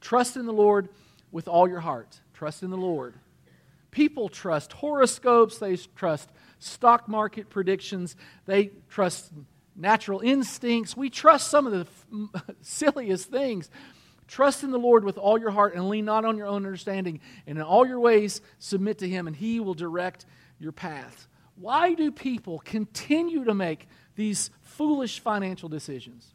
Trust 0.00 0.36
in 0.36 0.46
the 0.46 0.52
Lord 0.52 0.88
with 1.30 1.48
all 1.48 1.68
your 1.68 1.80
heart. 1.80 2.20
Trust 2.32 2.62
in 2.62 2.70
the 2.70 2.76
Lord. 2.76 3.14
People 3.90 4.28
trust 4.28 4.72
horoscopes, 4.72 5.58
they 5.58 5.76
trust 5.76 6.30
stock 6.58 7.08
market 7.08 7.50
predictions, 7.50 8.16
they 8.46 8.70
trust 8.88 9.32
natural 9.76 10.20
instincts. 10.20 10.96
We 10.96 11.10
trust 11.10 11.48
some 11.48 11.66
of 11.66 11.72
the 11.72 11.86
f- 12.40 12.54
silliest 12.60 13.30
things. 13.30 13.70
Trust 14.28 14.62
in 14.62 14.70
the 14.70 14.78
Lord 14.78 15.04
with 15.04 15.18
all 15.18 15.40
your 15.40 15.50
heart 15.50 15.74
and 15.74 15.88
lean 15.88 16.04
not 16.04 16.24
on 16.24 16.36
your 16.36 16.46
own 16.46 16.64
understanding. 16.64 17.20
And 17.46 17.58
in 17.58 17.64
all 17.64 17.86
your 17.86 17.98
ways, 17.98 18.40
submit 18.58 18.98
to 18.98 19.08
Him, 19.08 19.26
and 19.26 19.34
He 19.34 19.58
will 19.58 19.74
direct 19.74 20.26
your 20.58 20.72
path. 20.72 21.26
Why 21.56 21.94
do 21.94 22.12
people 22.12 22.60
continue 22.60 23.44
to 23.44 23.54
make 23.54 23.88
these 24.14 24.50
foolish 24.62 25.18
financial 25.18 25.68
decisions? 25.68 26.32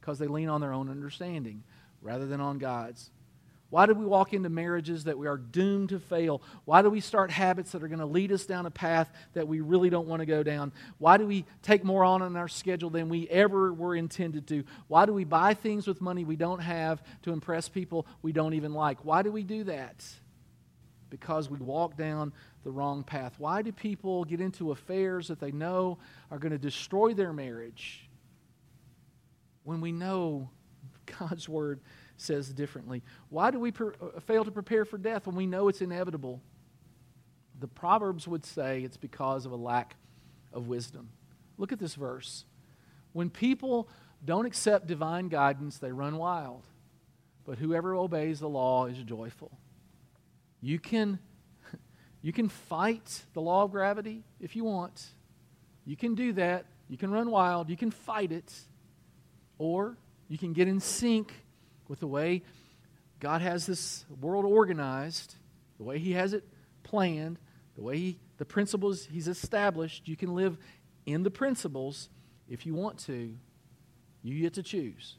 Because 0.00 0.18
they 0.18 0.26
lean 0.26 0.48
on 0.48 0.60
their 0.60 0.72
own 0.72 0.90
understanding 0.90 1.62
rather 2.02 2.26
than 2.26 2.40
on 2.40 2.58
God's. 2.58 3.10
Why 3.74 3.86
do 3.86 3.94
we 3.94 4.06
walk 4.06 4.32
into 4.32 4.48
marriages 4.48 5.02
that 5.02 5.18
we 5.18 5.26
are 5.26 5.36
doomed 5.36 5.88
to 5.88 5.98
fail? 5.98 6.40
Why 6.64 6.80
do 6.80 6.90
we 6.90 7.00
start 7.00 7.32
habits 7.32 7.72
that 7.72 7.82
are 7.82 7.88
going 7.88 7.98
to 7.98 8.06
lead 8.06 8.30
us 8.30 8.46
down 8.46 8.66
a 8.66 8.70
path 8.70 9.10
that 9.32 9.48
we 9.48 9.62
really 9.62 9.90
don't 9.90 10.06
want 10.06 10.20
to 10.20 10.26
go 10.26 10.44
down? 10.44 10.72
Why 10.98 11.16
do 11.16 11.26
we 11.26 11.44
take 11.60 11.82
more 11.82 12.04
on 12.04 12.22
in 12.22 12.36
our 12.36 12.46
schedule 12.46 12.88
than 12.88 13.08
we 13.08 13.28
ever 13.28 13.72
were 13.74 13.96
intended 13.96 14.46
to? 14.46 14.62
Why 14.86 15.06
do 15.06 15.12
we 15.12 15.24
buy 15.24 15.54
things 15.54 15.88
with 15.88 16.00
money 16.00 16.24
we 16.24 16.36
don't 16.36 16.60
have 16.60 17.02
to 17.22 17.32
impress 17.32 17.68
people 17.68 18.06
we 18.22 18.30
don't 18.30 18.54
even 18.54 18.74
like? 18.74 19.04
Why 19.04 19.22
do 19.22 19.32
we 19.32 19.42
do 19.42 19.64
that? 19.64 20.06
Because 21.10 21.50
we 21.50 21.58
walk 21.58 21.96
down 21.96 22.32
the 22.62 22.70
wrong 22.70 23.02
path. 23.02 23.34
Why 23.38 23.62
do 23.62 23.72
people 23.72 24.24
get 24.24 24.40
into 24.40 24.70
affairs 24.70 25.26
that 25.26 25.40
they 25.40 25.50
know 25.50 25.98
are 26.30 26.38
going 26.38 26.52
to 26.52 26.58
destroy 26.58 27.12
their 27.12 27.32
marriage 27.32 28.08
when 29.64 29.80
we 29.80 29.90
know 29.90 30.48
God's 31.18 31.48
word 31.48 31.80
says 32.16 32.48
differently? 32.48 33.02
Why 33.28 33.50
do 33.50 33.58
we 33.58 33.70
uh, 33.70 34.20
fail 34.20 34.44
to 34.44 34.50
prepare 34.50 34.84
for 34.84 34.98
death 34.98 35.26
when 35.26 35.36
we 35.36 35.46
know 35.46 35.68
it's 35.68 35.80
inevitable? 35.80 36.40
The 37.60 37.68
Proverbs 37.68 38.26
would 38.26 38.44
say 38.44 38.82
it's 38.82 38.96
because 38.96 39.46
of 39.46 39.52
a 39.52 39.56
lack 39.56 39.96
of 40.52 40.68
wisdom. 40.68 41.10
Look 41.58 41.72
at 41.72 41.78
this 41.78 41.94
verse. 41.94 42.44
When 43.12 43.30
people 43.30 43.88
don't 44.24 44.46
accept 44.46 44.86
divine 44.86 45.28
guidance, 45.28 45.78
they 45.78 45.92
run 45.92 46.16
wild. 46.16 46.64
But 47.44 47.58
whoever 47.58 47.94
obeys 47.94 48.40
the 48.40 48.48
law 48.48 48.86
is 48.86 48.98
joyful. 48.98 49.52
You 50.60 50.78
can, 50.78 51.18
you 52.22 52.32
can 52.32 52.48
fight 52.48 53.22
the 53.34 53.40
law 53.40 53.64
of 53.64 53.70
gravity 53.70 54.24
if 54.40 54.56
you 54.56 54.64
want. 54.64 55.04
You 55.84 55.96
can 55.96 56.14
do 56.14 56.32
that. 56.34 56.64
You 56.88 56.96
can 56.96 57.10
run 57.10 57.30
wild. 57.30 57.68
You 57.68 57.76
can 57.76 57.90
fight 57.90 58.32
it. 58.32 58.52
Or 59.58 59.96
you 60.28 60.38
can 60.38 60.52
get 60.52 60.66
in 60.66 60.80
sync 60.80 61.32
with 61.88 62.00
the 62.00 62.06
way 62.06 62.42
God 63.20 63.40
has 63.40 63.66
this 63.66 64.04
world 64.20 64.44
organized, 64.44 65.34
the 65.78 65.84
way 65.84 65.98
He 65.98 66.12
has 66.12 66.32
it 66.32 66.44
planned, 66.82 67.38
the 67.76 67.82
way 67.82 67.98
he, 67.98 68.18
the 68.38 68.44
principles 68.44 69.06
He's 69.06 69.28
established. 69.28 70.08
You 70.08 70.16
can 70.16 70.34
live 70.34 70.58
in 71.06 71.22
the 71.22 71.30
principles 71.30 72.08
if 72.48 72.66
you 72.66 72.74
want 72.74 72.98
to. 73.00 73.34
You 74.22 74.40
get 74.40 74.54
to 74.54 74.62
choose. 74.62 75.16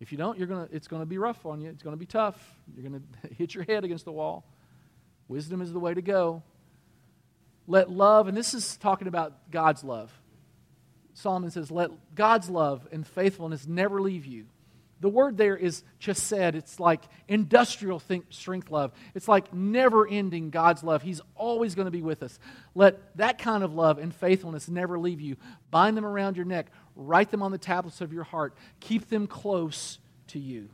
If 0.00 0.12
you 0.12 0.18
don't, 0.18 0.38
you're 0.38 0.46
gonna, 0.46 0.68
it's 0.72 0.88
going 0.88 1.02
to 1.02 1.06
be 1.06 1.18
rough 1.18 1.46
on 1.46 1.60
you. 1.60 1.70
It's 1.70 1.82
going 1.82 1.94
to 1.94 1.98
be 1.98 2.06
tough. 2.06 2.38
You're 2.74 2.88
going 2.88 3.02
to 3.22 3.34
hit 3.34 3.54
your 3.54 3.64
head 3.64 3.84
against 3.84 4.04
the 4.04 4.12
wall. 4.12 4.44
Wisdom 5.28 5.60
is 5.60 5.72
the 5.72 5.80
way 5.80 5.94
to 5.94 6.02
go. 6.02 6.42
Let 7.66 7.90
love, 7.90 8.28
and 8.28 8.36
this 8.36 8.54
is 8.54 8.76
talking 8.76 9.08
about 9.08 9.50
God's 9.50 9.82
love. 9.82 10.12
Solomon 11.14 11.50
says, 11.50 11.70
Let 11.70 11.90
God's 12.14 12.48
love 12.48 12.86
and 12.92 13.06
faithfulness 13.06 13.66
never 13.66 14.00
leave 14.00 14.26
you. 14.26 14.46
The 15.00 15.08
word 15.08 15.36
there 15.36 15.56
is 15.56 15.82
chesed. 16.00 16.54
It's 16.54 16.80
like 16.80 17.02
industrial 17.28 17.98
think, 17.98 18.26
strength 18.30 18.70
love. 18.70 18.92
It's 19.14 19.28
like 19.28 19.52
never 19.52 20.08
ending 20.08 20.50
God's 20.50 20.82
love. 20.82 21.02
He's 21.02 21.20
always 21.34 21.74
going 21.74 21.84
to 21.86 21.90
be 21.90 22.02
with 22.02 22.22
us. 22.22 22.38
Let 22.74 23.16
that 23.16 23.38
kind 23.38 23.62
of 23.62 23.74
love 23.74 23.98
and 23.98 24.14
faithfulness 24.14 24.68
never 24.68 24.98
leave 24.98 25.20
you. 25.20 25.36
Bind 25.70 25.96
them 25.96 26.06
around 26.06 26.36
your 26.36 26.46
neck, 26.46 26.66
write 26.94 27.30
them 27.30 27.42
on 27.42 27.52
the 27.52 27.58
tablets 27.58 28.00
of 28.00 28.12
your 28.12 28.24
heart, 28.24 28.54
keep 28.80 29.08
them 29.08 29.26
close 29.26 29.98
to 30.28 30.38
you. 30.38 30.68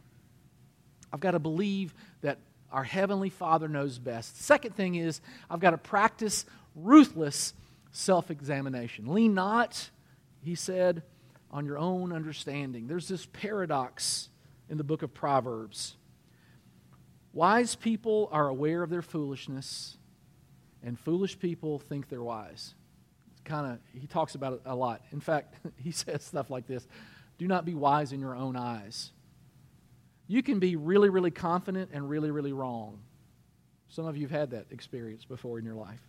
I've 1.13 1.21
got 1.21 1.33
to 1.33 1.41
believe 1.41 1.93
that 2.23 2.39
our 2.71 2.85
Heavenly 2.85 3.29
Father 3.29 3.69
knows 3.69 3.99
best. 3.99 4.41
Second 4.41 4.75
thing 4.75 4.95
is, 4.95 5.21
I've 5.51 5.61
got 5.61 5.71
to 5.71 5.79
practice 5.79 6.47
ruthless 6.75 7.55
self 7.91 8.31
examination. 8.31 9.13
Lean 9.13 9.35
not, 9.35 9.91
he 10.43 10.55
said 10.55 11.03
on 11.53 11.67
your 11.67 11.79
own 11.79 12.13
understanding. 12.13 12.87
There's 12.87 13.09
this 13.09 13.27
paradox 13.27 14.29
in 14.71 14.79
the 14.79 14.85
book 14.85 15.03
of 15.03 15.13
Proverbs. 15.13 15.97
Wise 17.33 17.75
people 17.75 18.29
are 18.33 18.49
aware 18.49 18.83
of 18.83 18.91
their 18.91 19.03
foolishness, 19.03 19.97
and 20.83 20.99
foolish 20.99 21.39
people 21.39 21.79
think 21.79 22.09
they're 22.09 22.23
wise. 22.23 22.75
Kind 23.45 23.73
of, 23.73 23.79
he 24.01 24.07
talks 24.07 24.35
about 24.35 24.55
it 24.55 24.61
a 24.65 24.75
lot. 24.75 25.03
In 25.13 25.21
fact, 25.21 25.55
he 25.77 25.91
says 25.91 26.23
stuff 26.23 26.51
like 26.51 26.67
this 26.67 26.87
Do 27.39 27.47
not 27.47 27.65
be 27.65 27.75
wise 27.75 28.13
in 28.13 28.21
your 28.21 28.35
own 28.35 28.57
eyes. 28.57 29.13
You 30.29 30.43
can 30.43 30.59
be 30.61 30.77
really, 30.77 31.11
really 31.11 31.31
confident 31.31 31.91
and 31.93 32.09
really, 32.09 32.31
really 32.31 32.53
wrong. 32.53 33.01
Some 33.89 34.07
of 34.07 34.17
you 34.17 34.23
have 34.23 34.31
had 34.31 34.51
that 34.53 34.67
experience 34.71 35.25
before 35.25 35.59
in 35.59 35.65
your 35.65 35.75
life. 35.75 36.01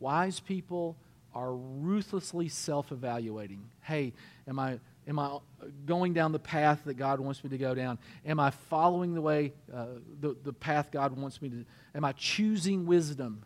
Wise 0.00 0.40
people 0.40 0.96
are 1.34 1.54
ruthlessly 1.54 2.48
self 2.48 2.92
evaluating. 2.92 3.68
Hey, 3.82 4.12
am 4.46 4.58
I, 4.58 4.80
am 5.06 5.18
I 5.18 5.38
going 5.86 6.14
down 6.14 6.32
the 6.32 6.38
path 6.38 6.82
that 6.86 6.94
God 6.94 7.20
wants 7.20 7.44
me 7.44 7.50
to 7.50 7.58
go 7.58 7.74
down? 7.74 7.98
Am 8.24 8.40
I 8.40 8.50
following 8.50 9.14
the 9.14 9.20
way, 9.20 9.52
uh, 9.72 9.86
the, 10.20 10.36
the 10.42 10.52
path 10.52 10.90
God 10.90 11.16
wants 11.16 11.40
me 11.42 11.48
to? 11.50 11.64
Am 11.94 12.04
I 12.04 12.12
choosing 12.12 12.86
wisdom? 12.86 13.44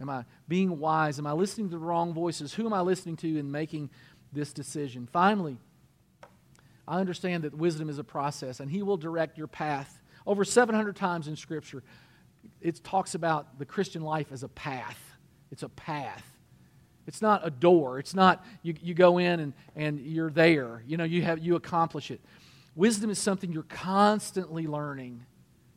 Am 0.00 0.08
I 0.08 0.24
being 0.46 0.78
wise? 0.78 1.18
Am 1.18 1.26
I 1.26 1.32
listening 1.32 1.68
to 1.68 1.72
the 1.72 1.78
wrong 1.78 2.12
voices? 2.12 2.54
Who 2.54 2.66
am 2.66 2.72
I 2.72 2.80
listening 2.80 3.16
to 3.16 3.38
in 3.38 3.50
making 3.50 3.90
this 4.32 4.52
decision? 4.52 5.08
Finally, 5.10 5.58
I 6.86 7.00
understand 7.00 7.44
that 7.44 7.54
wisdom 7.54 7.90
is 7.90 7.98
a 7.98 8.04
process 8.04 8.60
and 8.60 8.70
He 8.70 8.82
will 8.82 8.96
direct 8.96 9.36
your 9.36 9.48
path. 9.48 10.00
Over 10.26 10.44
700 10.44 10.94
times 10.94 11.26
in 11.26 11.36
Scripture, 11.36 11.82
it 12.60 12.82
talks 12.84 13.14
about 13.14 13.58
the 13.58 13.64
Christian 13.64 14.02
life 14.02 14.30
as 14.30 14.42
a 14.42 14.48
path. 14.48 14.98
It's 15.50 15.62
a 15.62 15.68
path. 15.68 16.24
It's 17.08 17.22
not 17.22 17.40
a 17.44 17.50
door. 17.50 17.98
It's 17.98 18.14
not 18.14 18.44
you, 18.62 18.74
you 18.82 18.92
go 18.92 19.16
in 19.16 19.40
and, 19.40 19.52
and 19.74 19.98
you're 19.98 20.30
there. 20.30 20.82
You 20.86 20.98
know, 20.98 21.04
you 21.04 21.22
have 21.22 21.38
you 21.38 21.56
accomplish 21.56 22.10
it. 22.10 22.20
Wisdom 22.76 23.08
is 23.08 23.18
something 23.18 23.50
you're 23.50 23.62
constantly 23.64 24.66
learning. 24.66 25.24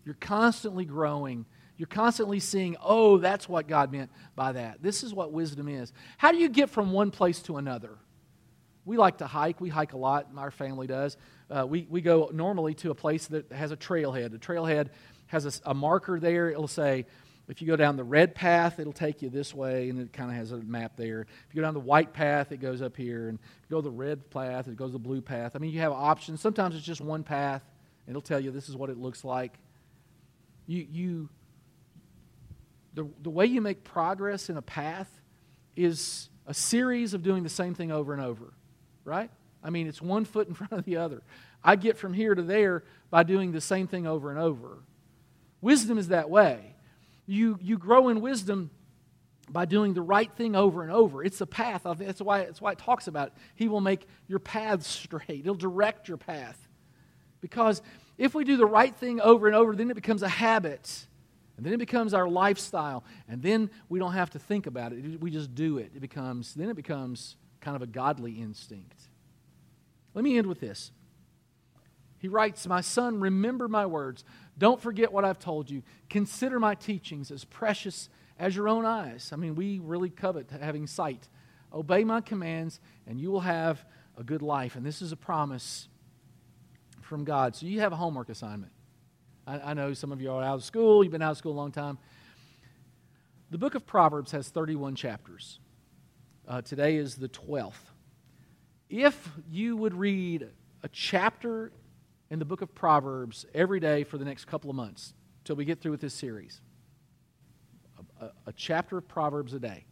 You're 0.03 0.17
constantly 0.19 0.83
growing. 0.83 1.45
You're 1.77 1.87
constantly 1.87 2.41
seeing, 2.41 2.75
oh, 2.83 3.17
that's 3.17 3.47
what 3.47 3.67
God 3.67 3.93
meant 3.93 4.11
by 4.35 4.51
that. 4.51 4.83
This 4.83 5.03
is 5.03 5.13
what 5.13 5.31
wisdom 5.31 5.69
is. 5.69 5.93
How 6.17 6.33
do 6.33 6.37
you 6.37 6.49
get 6.49 6.69
from 6.69 6.91
one 6.91 7.11
place 7.11 7.41
to 7.43 7.55
another? 7.57 7.97
We 8.83 8.97
like 8.97 9.19
to 9.19 9.27
hike. 9.27 9.61
We 9.61 9.69
hike 9.69 9.93
a 9.93 9.97
lot. 9.97 10.27
Our 10.35 10.51
family 10.51 10.85
does. 10.85 11.15
Uh, 11.49 11.65
we, 11.65 11.87
we 11.89 12.01
go 12.01 12.29
normally 12.33 12.73
to 12.75 12.91
a 12.91 12.95
place 12.95 13.27
that 13.27 13.51
has 13.53 13.71
a 13.71 13.77
trailhead. 13.77 14.31
The 14.31 14.37
trailhead 14.37 14.89
has 15.27 15.45
a, 15.45 15.69
a 15.69 15.73
marker 15.73 16.19
there. 16.19 16.49
It'll 16.49 16.67
say, 16.67 17.05
if 17.51 17.61
you 17.61 17.67
go 17.67 17.75
down 17.75 17.97
the 17.97 18.03
red 18.05 18.33
path, 18.33 18.79
it'll 18.79 18.93
take 18.93 19.21
you 19.21 19.29
this 19.29 19.53
way, 19.53 19.89
and 19.89 19.99
it 19.99 20.13
kind 20.13 20.31
of 20.31 20.37
has 20.37 20.53
a 20.53 20.57
map 20.59 20.93
there. 20.95 21.19
If 21.19 21.53
you 21.53 21.61
go 21.61 21.67
down 21.67 21.73
the 21.73 21.81
white 21.81 22.13
path, 22.13 22.53
it 22.53 22.61
goes 22.61 22.81
up 22.81 22.95
here. 22.95 23.27
And 23.27 23.37
if 23.39 23.69
you 23.69 23.75
go 23.75 23.81
the 23.81 23.91
red 23.91 24.29
path, 24.29 24.69
it 24.69 24.77
goes 24.77 24.93
the 24.93 24.99
blue 24.99 25.19
path. 25.19 25.51
I 25.53 25.59
mean, 25.59 25.71
you 25.71 25.81
have 25.81 25.91
options. 25.91 26.39
Sometimes 26.39 26.77
it's 26.77 26.85
just 26.85 27.01
one 27.01 27.25
path, 27.25 27.61
and 28.07 28.13
it'll 28.13 28.21
tell 28.21 28.39
you 28.39 28.51
this 28.51 28.69
is 28.69 28.77
what 28.77 28.89
it 28.89 28.97
looks 28.97 29.25
like. 29.25 29.59
You, 30.65 30.87
you, 30.89 31.29
the, 32.93 33.05
the 33.21 33.29
way 33.29 33.47
you 33.47 33.59
make 33.59 33.83
progress 33.83 34.49
in 34.49 34.55
a 34.55 34.61
path 34.61 35.09
is 35.75 36.29
a 36.47 36.53
series 36.53 37.13
of 37.13 37.21
doing 37.21 37.43
the 37.43 37.49
same 37.49 37.75
thing 37.75 37.91
over 37.91 38.13
and 38.13 38.21
over, 38.21 38.53
right? 39.03 39.29
I 39.61 39.71
mean, 39.71 39.87
it's 39.87 40.01
one 40.01 40.23
foot 40.23 40.47
in 40.47 40.53
front 40.53 40.71
of 40.71 40.85
the 40.85 40.95
other. 40.95 41.21
I 41.61 41.75
get 41.75 41.97
from 41.97 42.13
here 42.13 42.33
to 42.33 42.43
there 42.43 42.85
by 43.09 43.23
doing 43.23 43.51
the 43.51 43.59
same 43.59 43.87
thing 43.87 44.07
over 44.07 44.29
and 44.29 44.39
over. 44.39 44.77
Wisdom 45.59 45.97
is 45.97 46.07
that 46.07 46.29
way 46.29 46.75
you, 47.31 47.57
you 47.61 47.77
grow 47.77 48.09
in 48.09 48.19
wisdom 48.21 48.69
by 49.49 49.65
doing 49.65 49.93
the 49.93 50.01
right 50.01 50.31
thing 50.33 50.55
over 50.55 50.83
and 50.83 50.91
over. 50.91 51.23
It's 51.23 51.41
a 51.41 51.45
path. 51.45 51.83
That's 51.85 52.21
why, 52.21 52.45
that's 52.45 52.61
why 52.61 52.73
it 52.73 52.77
talks 52.77 53.07
about 53.07 53.27
it. 53.27 53.33
He 53.55 53.67
will 53.67 53.81
make 53.81 54.05
your 54.27 54.39
path 54.39 54.83
straight, 54.83 55.43
He'll 55.43 55.55
direct 55.55 56.07
your 56.07 56.17
path. 56.17 56.57
Because 57.39 57.81
if 58.17 58.35
we 58.35 58.43
do 58.43 58.55
the 58.55 58.67
right 58.67 58.95
thing 58.95 59.19
over 59.19 59.47
and 59.47 59.55
over, 59.55 59.75
then 59.75 59.89
it 59.89 59.95
becomes 59.95 60.21
a 60.21 60.29
habit. 60.29 61.07
And 61.57 61.65
then 61.65 61.73
it 61.73 61.79
becomes 61.79 62.13
our 62.13 62.27
lifestyle. 62.27 63.03
And 63.27 63.41
then 63.41 63.69
we 63.89 63.97
don't 63.97 64.13
have 64.13 64.29
to 64.31 64.39
think 64.39 64.67
about 64.67 64.93
it. 64.93 65.19
We 65.19 65.31
just 65.31 65.55
do 65.55 65.77
it. 65.77 65.91
It 65.95 66.01
becomes, 66.01 66.53
then 66.53 66.69
it 66.69 66.75
becomes 66.75 67.35
kind 67.61 67.75
of 67.75 67.81
a 67.81 67.87
godly 67.87 68.33
instinct. 68.33 68.99
Let 70.13 70.23
me 70.23 70.37
end 70.37 70.47
with 70.47 70.59
this. 70.59 70.91
He 72.19 72.27
writes, 72.27 72.67
My 72.67 72.81
son, 72.81 73.19
remember 73.19 73.67
my 73.67 73.87
words. 73.87 74.23
Don't 74.61 74.79
forget 74.79 75.11
what 75.11 75.25
I've 75.25 75.39
told 75.39 75.71
you. 75.71 75.81
Consider 76.07 76.59
my 76.59 76.75
teachings 76.75 77.31
as 77.31 77.43
precious 77.43 78.09
as 78.37 78.55
your 78.55 78.69
own 78.69 78.85
eyes. 78.85 79.31
I 79.33 79.35
mean, 79.35 79.55
we 79.55 79.79
really 79.79 80.11
covet 80.11 80.51
having 80.51 80.85
sight. 80.85 81.27
Obey 81.73 82.03
my 82.03 82.21
commands, 82.21 82.79
and 83.07 83.19
you 83.19 83.31
will 83.31 83.39
have 83.39 83.83
a 84.15 84.23
good 84.23 84.43
life. 84.43 84.75
And 84.75 84.85
this 84.85 85.01
is 85.01 85.11
a 85.11 85.15
promise 85.15 85.87
from 87.01 87.23
God. 87.23 87.55
So 87.55 87.65
you 87.65 87.79
have 87.79 87.91
a 87.91 87.95
homework 87.95 88.29
assignment. 88.29 88.71
I, 89.47 89.71
I 89.71 89.73
know 89.73 89.95
some 89.95 90.11
of 90.11 90.21
you 90.21 90.31
are 90.31 90.43
out 90.43 90.53
of 90.53 90.63
school, 90.63 91.03
you've 91.03 91.11
been 91.11 91.23
out 91.23 91.31
of 91.31 91.37
school 91.37 91.53
a 91.53 91.57
long 91.57 91.71
time. 91.71 91.97
The 93.49 93.57
book 93.57 93.73
of 93.73 93.87
Proverbs 93.87 94.31
has 94.31 94.49
31 94.49 94.93
chapters. 94.93 95.59
Uh, 96.47 96.61
today 96.61 96.97
is 96.97 97.15
the 97.15 97.29
12th. 97.29 97.73
If 98.91 99.27
you 99.49 99.75
would 99.75 99.95
read 99.95 100.49
a 100.83 100.87
chapter 100.87 101.71
in 102.31 102.39
the 102.39 102.45
book 102.45 102.61
of 102.61 102.73
Proverbs 102.73 103.45
every 103.53 103.79
day 103.79 104.03
for 104.03 104.17
the 104.17 104.25
next 104.25 104.45
couple 104.45 104.69
of 104.69 104.75
months 104.75 105.13
till 105.43 105.55
we 105.55 105.65
get 105.65 105.81
through 105.81 105.91
with 105.91 106.01
this 106.01 106.13
series. 106.13 106.61
A, 108.19 108.25
a, 108.25 108.31
a 108.47 108.53
chapter 108.53 108.97
of 108.97 109.07
Proverbs 109.07 109.53
a 109.53 109.59
day 109.59 109.85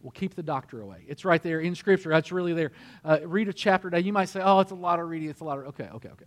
will 0.00 0.12
keep 0.12 0.34
the 0.34 0.42
doctor 0.42 0.80
away. 0.80 1.04
It's 1.08 1.24
right 1.24 1.42
there 1.42 1.60
in 1.60 1.74
Scripture. 1.74 2.08
That's 2.08 2.32
really 2.32 2.54
there. 2.54 2.70
Uh, 3.04 3.18
read 3.24 3.48
a 3.48 3.52
chapter 3.52 3.88
a 3.88 3.90
day. 3.90 4.00
You 4.00 4.12
might 4.12 4.30
say, 4.30 4.40
oh, 4.42 4.60
it's 4.60 4.70
a 4.70 4.76
lot 4.76 5.00
of 5.00 5.08
reading. 5.08 5.28
It's 5.28 5.40
a 5.40 5.44
lot 5.44 5.58
of. 5.58 5.66
Okay, 5.66 5.88
okay, 5.92 6.08
okay. 6.08 6.24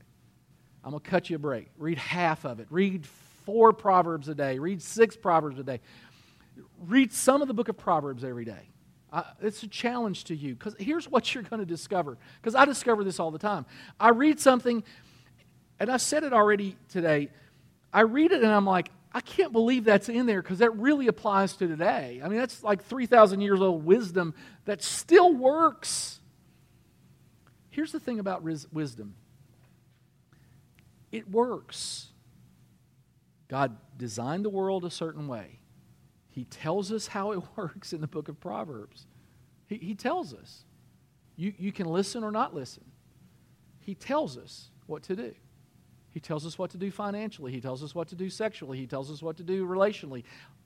I'm 0.84 0.92
going 0.92 1.02
to 1.02 1.10
cut 1.10 1.30
you 1.30 1.38
a 1.38 1.40
break. 1.40 1.70
Read 1.78 1.98
half 1.98 2.46
of 2.46 2.60
it. 2.60 2.68
Read 2.70 3.06
four 3.46 3.72
Proverbs 3.72 4.28
a 4.28 4.36
day. 4.36 4.60
Read 4.60 4.82
six 4.82 5.16
Proverbs 5.16 5.58
a 5.58 5.64
day. 5.64 5.80
Read 6.86 7.14
some 7.14 7.42
of 7.42 7.48
the 7.48 7.54
book 7.54 7.70
of 7.70 7.78
Proverbs 7.78 8.24
every 8.24 8.46
day. 8.46 8.70
It's 9.42 9.62
a 9.64 9.68
challenge 9.68 10.26
to 10.26 10.36
you 10.36 10.56
because 10.56 10.76
here's 10.80 11.08
what 11.08 11.34
you're 11.34 11.44
going 11.44 11.60
to 11.60 11.66
discover. 11.66 12.18
Because 12.42 12.56
I 12.56 12.66
discover 12.66 13.04
this 13.04 13.20
all 13.20 13.32
the 13.32 13.40
time. 13.40 13.66
I 14.00 14.10
read 14.10 14.40
something, 14.40 14.84
and 15.84 15.92
I 15.92 15.98
said 15.98 16.24
it 16.24 16.32
already 16.32 16.78
today. 16.88 17.30
I 17.92 18.02
read 18.02 18.32
it 18.32 18.42
and 18.42 18.50
I'm 18.50 18.66
like, 18.66 18.90
I 19.14 19.20
can't 19.20 19.52
believe 19.52 19.84
that's 19.84 20.08
in 20.08 20.26
there 20.26 20.42
because 20.42 20.60
that 20.60 20.74
really 20.78 21.08
applies 21.08 21.58
to 21.58 21.68
today. 21.68 22.22
I 22.24 22.30
mean, 22.30 22.40
that's 22.40 22.64
like 22.64 22.86
3,000 22.86 23.42
years 23.42 23.60
old 23.60 23.84
wisdom 23.84 24.34
that 24.64 24.82
still 24.82 25.34
works. 25.34 26.22
Here's 27.70 27.92
the 27.92 28.00
thing 28.00 28.20
about 28.20 28.44
wisdom 28.44 29.16
it 31.12 31.30
works. 31.30 32.08
God 33.50 33.76
designed 33.98 34.46
the 34.46 34.50
world 34.50 34.86
a 34.86 34.90
certain 34.90 35.28
way. 35.28 35.60
He 36.30 36.46
tells 36.46 36.94
us 36.94 37.08
how 37.08 37.34
it 37.34 37.44
works 37.58 37.92
in 37.92 38.00
the 38.00 38.08
book 38.08 38.30
of 38.30 38.40
Proverbs. 38.40 39.06
He, 39.68 39.76
he 39.76 39.96
tells 39.96 40.34
us. 40.34 40.64
You, 41.36 41.54
you 41.58 41.74
can 41.74 41.88
listen 41.88 42.24
or 42.24 42.32
not 42.32 42.56
listen. 42.56 42.86
He 43.82 43.96
tells 43.96 44.38
us 44.38 44.70
what 44.88 45.04
to 45.04 45.16
do. 45.18 45.34
He 46.14 46.20
tells 46.20 46.46
us 46.46 46.60
what 46.60 46.70
to 46.72 46.78
do 46.78 46.92
financially. 46.92 47.52
He 47.52 47.60
tells 47.60 47.84
us 47.84 47.96
what 47.96 48.10
to 48.10 48.16
do 48.16 48.30
sexually. 48.30 48.78
He 48.78 48.86
tells 48.86 49.10
us 49.10 49.22
what 49.22 49.38
to 49.38 49.44
do 49.44 49.66
relationally. 49.66 50.24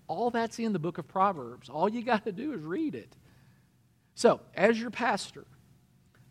All 0.08 0.30
that's 0.30 0.60
in 0.60 0.74
the 0.74 0.80
book 0.80 0.98
of 0.98 1.08
Proverbs. 1.08 1.70
All 1.70 1.90
you 1.90 2.04
got 2.04 2.26
to 2.26 2.32
do 2.32 2.54
is 2.54 2.62
read 2.62 2.96
it. 2.96 3.16
So, 4.14 4.42
as 4.56 4.80
your 4.80 4.90
pastor, 4.90 5.46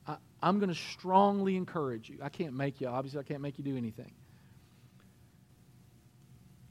I, 0.07 0.16
I'm 0.42 0.59
going 0.59 0.68
to 0.68 0.74
strongly 0.74 1.57
encourage 1.57 2.11
you. 2.11 2.18
I 2.22 2.29
can't 2.29 2.52
make 2.52 2.81
you, 2.81 2.88
obviously, 2.88 3.20
I 3.20 3.22
can't 3.22 3.40
make 3.40 3.59
you 3.59 3.64
do 3.64 3.76
anything. 3.76 4.12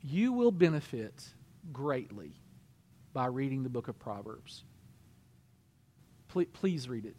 You 0.04 0.34
will 0.34 0.52
benefit 0.52 1.24
greatly 1.74 2.34
by 3.12 3.26
reading 3.26 3.64
the 3.64 3.70
book 3.70 3.88
of 3.88 3.98
Proverbs. 3.98 4.64
Please, 6.28 6.48
please 6.54 6.88
read 6.88 7.06
it. 7.06 7.18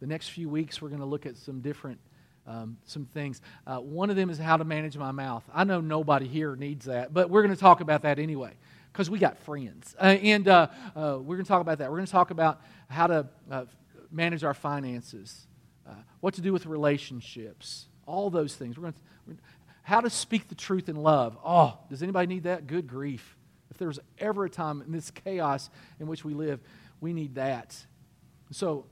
The 0.00 0.06
next 0.06 0.28
few 0.28 0.48
weeks, 0.50 0.82
we're 0.82 0.88
going 0.88 1.00
to 1.00 1.06
look 1.06 1.24
at 1.24 1.38
some 1.38 1.60
different 1.60 2.00
um, 2.46 2.76
some 2.84 3.06
things. 3.06 3.40
Uh, 3.66 3.78
one 3.78 4.10
of 4.10 4.16
them 4.16 4.30
is 4.30 4.38
how 4.38 4.56
to 4.56 4.64
manage 4.64 4.96
my 4.96 5.12
mouth. 5.12 5.44
I 5.52 5.64
know 5.64 5.80
nobody 5.80 6.26
here 6.26 6.56
needs 6.56 6.86
that, 6.86 7.12
but 7.12 7.30
we're 7.30 7.42
going 7.42 7.54
to 7.54 7.60
talk 7.60 7.80
about 7.80 8.02
that 8.02 8.18
anyway 8.18 8.52
because 8.92 9.08
we 9.08 9.18
got 9.18 9.38
friends. 9.38 9.94
Uh, 9.98 10.04
and 10.04 10.48
uh, 10.48 10.68
uh 10.96 11.18
we're 11.20 11.36
going 11.36 11.44
to 11.44 11.48
talk 11.48 11.60
about 11.60 11.78
that. 11.78 11.90
We're 11.90 11.98
going 11.98 12.06
to 12.06 12.12
talk 12.12 12.30
about 12.30 12.60
how 12.88 13.06
to 13.06 13.26
uh, 13.50 13.64
manage 14.10 14.44
our 14.44 14.54
finances, 14.54 15.46
uh, 15.88 15.94
what 16.20 16.34
to 16.34 16.40
do 16.40 16.52
with 16.52 16.66
relationships, 16.66 17.86
all 18.06 18.30
those 18.30 18.54
things. 18.54 18.76
We're 18.76 18.82
going 18.82 18.94
to, 18.94 19.42
how 19.82 20.00
to 20.00 20.10
speak 20.10 20.48
the 20.48 20.54
truth 20.54 20.88
in 20.88 20.96
love. 20.96 21.36
Oh, 21.44 21.78
does 21.88 22.02
anybody 22.02 22.26
need 22.26 22.44
that? 22.44 22.66
Good 22.66 22.86
grief. 22.86 23.36
If 23.70 23.78
there's 23.78 23.98
ever 24.18 24.44
a 24.44 24.50
time 24.50 24.82
in 24.82 24.92
this 24.92 25.10
chaos 25.10 25.70
in 25.98 26.06
which 26.06 26.24
we 26.24 26.34
live, 26.34 26.60
we 27.00 27.12
need 27.12 27.36
that. 27.36 27.76
So, 28.50 28.86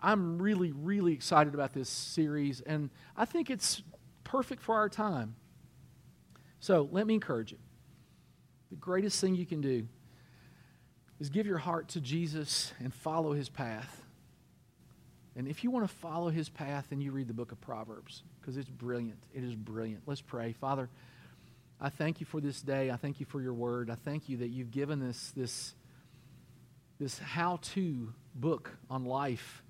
I'm 0.00 0.40
really, 0.40 0.72
really 0.72 1.12
excited 1.12 1.54
about 1.54 1.72
this 1.72 1.88
series, 1.88 2.60
and 2.60 2.90
I 3.16 3.24
think 3.24 3.50
it's 3.50 3.82
perfect 4.24 4.62
for 4.62 4.76
our 4.76 4.88
time. 4.88 5.36
So 6.60 6.88
let 6.90 7.06
me 7.06 7.14
encourage 7.14 7.52
you. 7.52 7.58
The 8.70 8.76
greatest 8.76 9.20
thing 9.20 9.34
you 9.34 9.46
can 9.46 9.60
do 9.60 9.86
is 11.20 11.28
give 11.30 11.46
your 11.46 11.58
heart 11.58 11.88
to 11.88 12.00
Jesus 12.00 12.72
and 12.80 12.92
follow 12.92 13.32
his 13.32 13.48
path. 13.48 14.02
And 15.36 15.46
if 15.46 15.62
you 15.62 15.70
want 15.70 15.86
to 15.86 15.94
follow 15.94 16.30
his 16.30 16.48
path, 16.48 16.86
then 16.90 17.00
you 17.00 17.12
read 17.12 17.28
the 17.28 17.34
book 17.34 17.52
of 17.52 17.60
Proverbs 17.60 18.22
because 18.40 18.56
it's 18.56 18.68
brilliant. 18.68 19.22
It 19.34 19.44
is 19.44 19.54
brilliant. 19.54 20.02
Let's 20.06 20.22
pray. 20.22 20.52
Father, 20.52 20.88
I 21.80 21.90
thank 21.90 22.20
you 22.20 22.26
for 22.26 22.40
this 22.40 22.62
day. 22.62 22.90
I 22.90 22.96
thank 22.96 23.20
you 23.20 23.26
for 23.26 23.40
your 23.42 23.52
word. 23.52 23.90
I 23.90 23.96
thank 23.96 24.28
you 24.28 24.38
that 24.38 24.48
you've 24.48 24.70
given 24.70 25.02
us 25.02 25.32
this, 25.36 25.74
this 26.98 27.18
how 27.18 27.58
to 27.74 28.14
book 28.34 28.70
on 28.88 29.04
life 29.04 29.62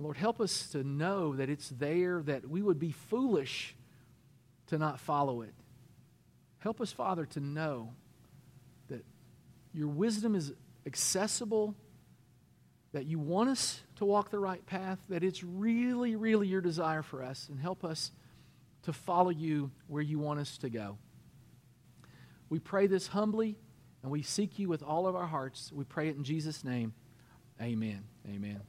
Lord, 0.00 0.16
help 0.16 0.40
us 0.40 0.68
to 0.70 0.82
know 0.82 1.36
that 1.36 1.50
it's 1.50 1.68
there, 1.68 2.22
that 2.22 2.48
we 2.48 2.62
would 2.62 2.78
be 2.78 2.90
foolish 2.90 3.74
to 4.68 4.78
not 4.78 4.98
follow 4.98 5.42
it. 5.42 5.52
Help 6.58 6.80
us, 6.80 6.90
Father, 6.90 7.26
to 7.26 7.40
know 7.40 7.92
that 8.88 9.04
your 9.74 9.88
wisdom 9.88 10.34
is 10.34 10.54
accessible, 10.86 11.74
that 12.92 13.04
you 13.04 13.18
want 13.18 13.50
us 13.50 13.82
to 13.96 14.06
walk 14.06 14.30
the 14.30 14.38
right 14.38 14.64
path, 14.64 14.98
that 15.10 15.22
it's 15.22 15.44
really, 15.44 16.16
really 16.16 16.46
your 16.48 16.62
desire 16.62 17.02
for 17.02 17.22
us, 17.22 17.48
and 17.50 17.60
help 17.60 17.84
us 17.84 18.10
to 18.82 18.94
follow 18.94 19.30
you 19.30 19.70
where 19.86 20.02
you 20.02 20.18
want 20.18 20.40
us 20.40 20.56
to 20.58 20.70
go. 20.70 20.96
We 22.48 22.58
pray 22.58 22.86
this 22.86 23.06
humbly, 23.08 23.58
and 24.02 24.10
we 24.10 24.22
seek 24.22 24.58
you 24.58 24.68
with 24.68 24.82
all 24.82 25.06
of 25.06 25.14
our 25.14 25.26
hearts. 25.26 25.70
We 25.74 25.84
pray 25.84 26.08
it 26.08 26.16
in 26.16 26.24
Jesus' 26.24 26.64
name. 26.64 26.94
Amen. 27.60 28.04
Amen. 28.26 28.60